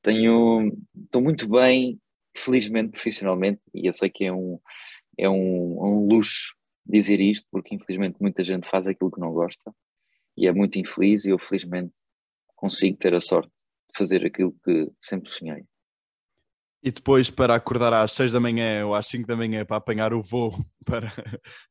tenho, 0.03 0.73
estou 1.05 1.23
muito 1.23 1.49
bem, 1.49 1.99
felizmente, 2.37 2.93
profissionalmente, 2.93 3.63
e 3.75 3.87
eu 3.87 3.93
sei 3.93 4.11
que 4.11 4.25
é 4.25 4.33
um, 4.33 4.59
é 5.17 5.29
um, 5.29 5.83
um 5.83 6.07
luxo 6.07 6.55
dizer 6.85 7.21
isto, 7.21 7.47
porque 7.51 7.75
infelizmente 7.75 8.17
muita 8.21 8.43
gente 8.45 8.69
faz 8.69 8.87
aquilo 8.87 9.11
que 9.11 9.21
não 9.21 9.33
gosta 9.33 9.75
e 10.37 10.47
é 10.47 10.53
muito 10.53 10.79
infeliz, 10.79 11.25
e 11.25 11.31
eu 11.31 11.39
felizmente 11.39 11.93
consigo 12.55 12.97
ter 12.97 13.15
a 13.15 13.21
sorte 13.21 13.53
fazer 13.97 14.25
aquilo 14.25 14.55
que 14.65 14.91
sempre 15.01 15.31
sonhei. 15.31 15.65
E 16.83 16.93
depois 16.93 17.29
para 17.29 17.55
acordar 17.55 17.93
às 17.93 18.13
6 18.13 18.33
da 18.33 18.41
manhã 18.41 18.87
ou 18.87 18.95
às 18.95 19.07
5 19.09 19.27
da 19.27 19.37
manhã 19.37 19.65
para 19.65 19.77
apanhar 19.77 20.15
o 20.15 20.23
voo 20.23 20.57
para 20.85 21.13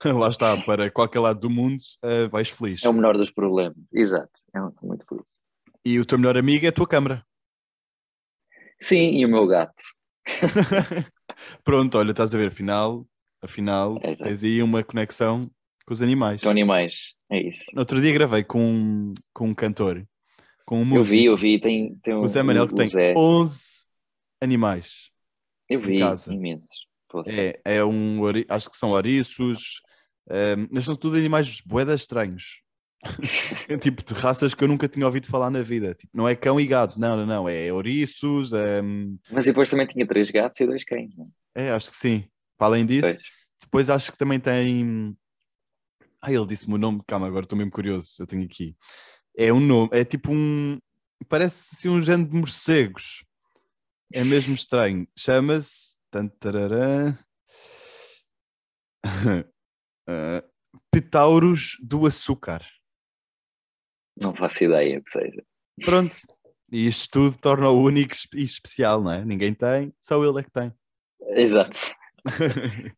lá 0.04 0.28
está, 0.28 0.62
para 0.64 0.92
qualquer 0.92 1.20
lado 1.20 1.40
do 1.40 1.50
mundo, 1.50 1.82
uh, 2.04 2.30
vais 2.30 2.50
feliz. 2.50 2.84
É 2.84 2.90
o 2.90 2.94
menor 2.94 3.18
dos 3.18 3.32
problemas, 3.32 3.78
exato, 3.94 4.32
é 4.54 4.60
muito 4.86 5.06
feliz. 5.08 5.26
E 5.86 6.00
o 6.00 6.06
teu 6.06 6.18
melhor 6.18 6.38
amigo 6.38 6.66
é 6.66 6.70
a 6.70 6.74
tua 6.74 6.88
câmara. 6.88 7.26
Sim, 8.80 9.18
e 9.18 9.26
o 9.26 9.30
meu 9.30 9.48
gato. 9.48 9.82
Pronto, 11.64 11.98
olha, 11.98 12.12
estás 12.12 12.36
a 12.36 12.38
ver, 12.38 12.50
afinal, 12.50 13.08
afinal 13.42 13.98
É, 14.02 14.14
tens 14.16 14.44
aí 14.44 14.62
uma 14.62 14.84
conexão 14.84 15.50
com 15.86 15.94
os 15.94 16.02
animais. 16.02 16.42
Com 16.42 16.50
animais, 16.50 17.14
é 17.32 17.42
isso. 17.42 17.64
No 17.74 17.80
outro 17.80 18.02
dia 18.02 18.12
gravei 18.12 18.44
com, 18.44 19.14
com 19.34 19.48
um 19.48 19.56
cantor, 19.56 20.06
com 20.68 20.82
um 20.84 20.96
Eu 20.96 21.04
vi, 21.06 21.24
eu 21.24 21.38
vi, 21.38 21.60
tem, 21.60 21.96
tem 22.04 22.14
o 22.14 22.28
Zé 22.28 22.44
Manel, 22.44 22.68
que 22.68 22.76
tem 22.76 22.90
Zé. 22.90 23.14
11 23.16 23.88
animais. 24.42 25.10
Eu 25.70 25.80
vi, 25.80 25.98
imensos. 26.30 26.86
Poxa. 27.10 27.32
É, 27.32 27.62
é 27.64 27.86
um, 27.86 28.20
acho 28.50 28.70
que 28.70 28.76
são 28.76 28.90
ouriços, 28.90 29.82
ehm, 30.30 30.68
mas 30.70 30.84
são 30.84 30.94
tudo 30.94 31.16
animais 31.16 31.62
boedas 31.62 32.02
estranhos. 32.02 32.62
É 33.70 33.78
tipo 33.80 34.04
de 34.04 34.14
raças 34.14 34.54
que 34.54 34.62
eu 34.62 34.68
nunca 34.68 34.90
tinha 34.90 35.06
ouvido 35.06 35.28
falar 35.28 35.50
na 35.50 35.62
vida. 35.62 35.96
Tipo, 35.96 36.18
não 36.18 36.28
é 36.28 36.36
cão 36.36 36.60
e 36.60 36.68
gado, 36.68 37.00
não, 37.00 37.16
não, 37.16 37.26
não. 37.26 37.50
É 37.50 37.72
ouriços, 37.72 38.52
ehm, 38.52 39.16
Mas 39.32 39.46
depois 39.46 39.70
também 39.70 39.88
tinha 39.88 40.06
três 40.06 40.30
gatos 40.30 40.60
e 40.60 40.66
dois 40.66 40.84
cães, 40.84 41.16
não 41.16 41.32
é, 41.56 41.72
acho 41.72 41.92
que 41.92 41.98
sim. 41.98 42.26
Para 42.58 42.68
além 42.68 42.86
disso, 42.86 43.14
Pois. 43.14 43.24
depois 43.64 43.90
acho 43.90 44.12
que 44.12 44.18
também 44.18 44.40
tem. 44.40 45.18
Ah, 46.22 46.32
ele 46.32 46.46
disse-me 46.46 46.76
o 46.76 46.78
nome, 46.78 47.02
calma, 47.08 47.26
agora 47.26 47.46
estou 47.46 47.58
mesmo 47.58 47.72
curioso. 47.72 48.10
Eu 48.20 48.28
tenho 48.28 48.44
aqui. 48.44 48.76
É 49.38 49.54
um 49.54 49.60
nome, 49.60 49.90
é 49.92 50.04
tipo 50.04 50.32
um. 50.32 50.80
Parece 51.30 51.76
assim 51.76 51.90
um 51.90 52.02
género 52.02 52.30
de 52.30 52.38
morcegos. 52.38 53.24
É 54.12 54.24
mesmo 54.24 54.56
estranho. 54.56 55.08
Chama-se. 55.16 55.98
tantararã, 56.10 57.16
ah, 60.08 60.44
Petauros 60.92 61.78
do 61.82 62.08
Açúcar. 62.08 62.66
Não 64.20 64.34
faço 64.34 64.64
ideia 64.64 64.98
o 64.98 65.04
que 65.04 65.12
seja. 65.12 65.44
Pronto. 65.84 66.16
E 66.72 66.88
isto 66.88 67.12
tudo 67.12 67.38
torna-o 67.38 67.80
único 67.80 68.16
e 68.34 68.44
especial, 68.44 69.02
não 69.04 69.12
é? 69.12 69.24
Ninguém 69.24 69.54
tem, 69.54 69.94
só 70.02 70.22
ele 70.24 70.40
é 70.40 70.44
que 70.44 70.52
tem. 70.52 70.74
Exato. 71.22 71.78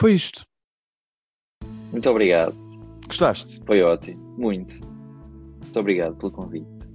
Foi 0.00 0.14
isto. 0.14 0.46
Muito 1.90 2.08
obrigado. 2.08 2.54
Gostaste? 3.06 3.60
Foi 3.66 3.82
ótimo. 3.82 4.25
Muito. 4.36 4.80
Muito 5.62 5.80
obrigado 5.80 6.14
pelo 6.16 6.32
convite. 6.32 6.86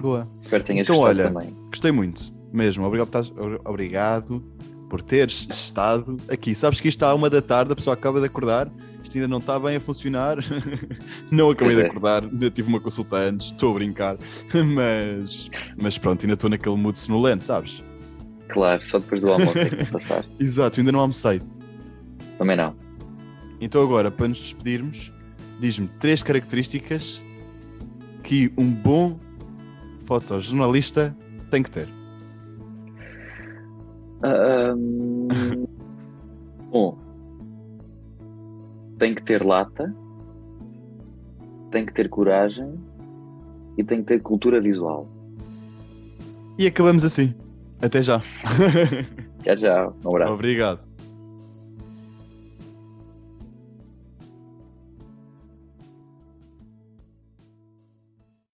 Boa. 0.00 0.28
Espero 0.42 0.62
que 0.62 0.66
tenhas 0.68 0.84
Então, 0.84 0.96
gostado 0.96 1.20
olha, 1.20 1.32
também. 1.32 1.56
Gostei 1.68 1.92
muito, 1.92 2.32
mesmo. 2.52 2.84
Obrigado, 2.84 3.08
por 3.08 3.20
estás- 3.20 3.60
obrigado 3.64 4.42
por 4.88 5.02
teres 5.02 5.46
estado 5.50 6.16
aqui. 6.28 6.54
Sabes 6.54 6.80
que 6.80 6.88
isto 6.88 6.98
está 6.98 7.08
à 7.10 7.14
uma 7.14 7.28
da 7.30 7.42
tarde, 7.42 7.72
a 7.72 7.76
pessoa 7.76 7.94
acaba 7.94 8.20
de 8.20 8.26
acordar, 8.26 8.70
isto 9.02 9.16
ainda 9.16 9.28
não 9.28 9.38
está 9.38 9.58
bem 9.58 9.76
a 9.76 9.80
funcionar. 9.80 10.38
não 11.30 11.50
acabei 11.50 11.76
de 11.76 11.82
é. 11.82 11.86
acordar, 11.86 12.24
ainda 12.24 12.50
tive 12.50 12.68
uma 12.68 12.80
consulta 12.80 13.16
antes, 13.16 13.48
estou 13.48 13.72
a 13.72 13.74
brincar, 13.74 14.16
mas, 14.74 15.50
mas 15.80 15.98
pronto, 15.98 16.22
ainda 16.24 16.34
estou 16.34 16.50
naquele 16.50 16.76
mood 16.76 16.98
sonolento, 16.98 17.42
sabes? 17.44 17.82
Claro, 18.48 18.86
só 18.86 18.98
depois 18.98 19.22
do 19.22 19.32
almoço 19.32 19.58
é 19.58 19.70
que 19.70 19.76
vou 19.76 19.86
passar. 19.86 20.24
Exato, 20.38 20.80
ainda 20.80 20.92
não 20.92 21.00
almocei. 21.00 21.40
Também 22.38 22.56
não. 22.56 22.76
Então 23.60 23.82
agora, 23.82 24.10
para 24.10 24.28
nos 24.28 24.38
despedirmos, 24.38 25.12
diz-me 25.60 25.88
três 26.00 26.22
características 26.22 27.20
que 28.22 28.52
um 28.56 28.70
bom 28.70 29.18
fotojornalista 30.04 31.14
tem 31.50 31.62
que 31.62 31.70
ter. 31.70 31.88
Ahm, 34.22 35.28
Bom, 36.74 36.98
tem 38.98 39.14
que 39.14 39.22
ter 39.22 39.44
lata, 39.44 39.94
tem 41.70 41.86
que 41.86 41.92
ter 41.92 42.08
coragem 42.08 42.74
e 43.78 43.84
tem 43.84 43.98
que 43.98 44.06
ter 44.06 44.20
cultura 44.20 44.60
visual. 44.60 45.06
E 46.58 46.66
acabamos 46.66 47.04
assim. 47.04 47.32
Até 47.80 48.02
já. 48.02 48.20
Já 49.44 49.54
já, 49.54 49.92
um 50.04 50.08
abraço. 50.08 50.32
Obrigado. 50.32 50.80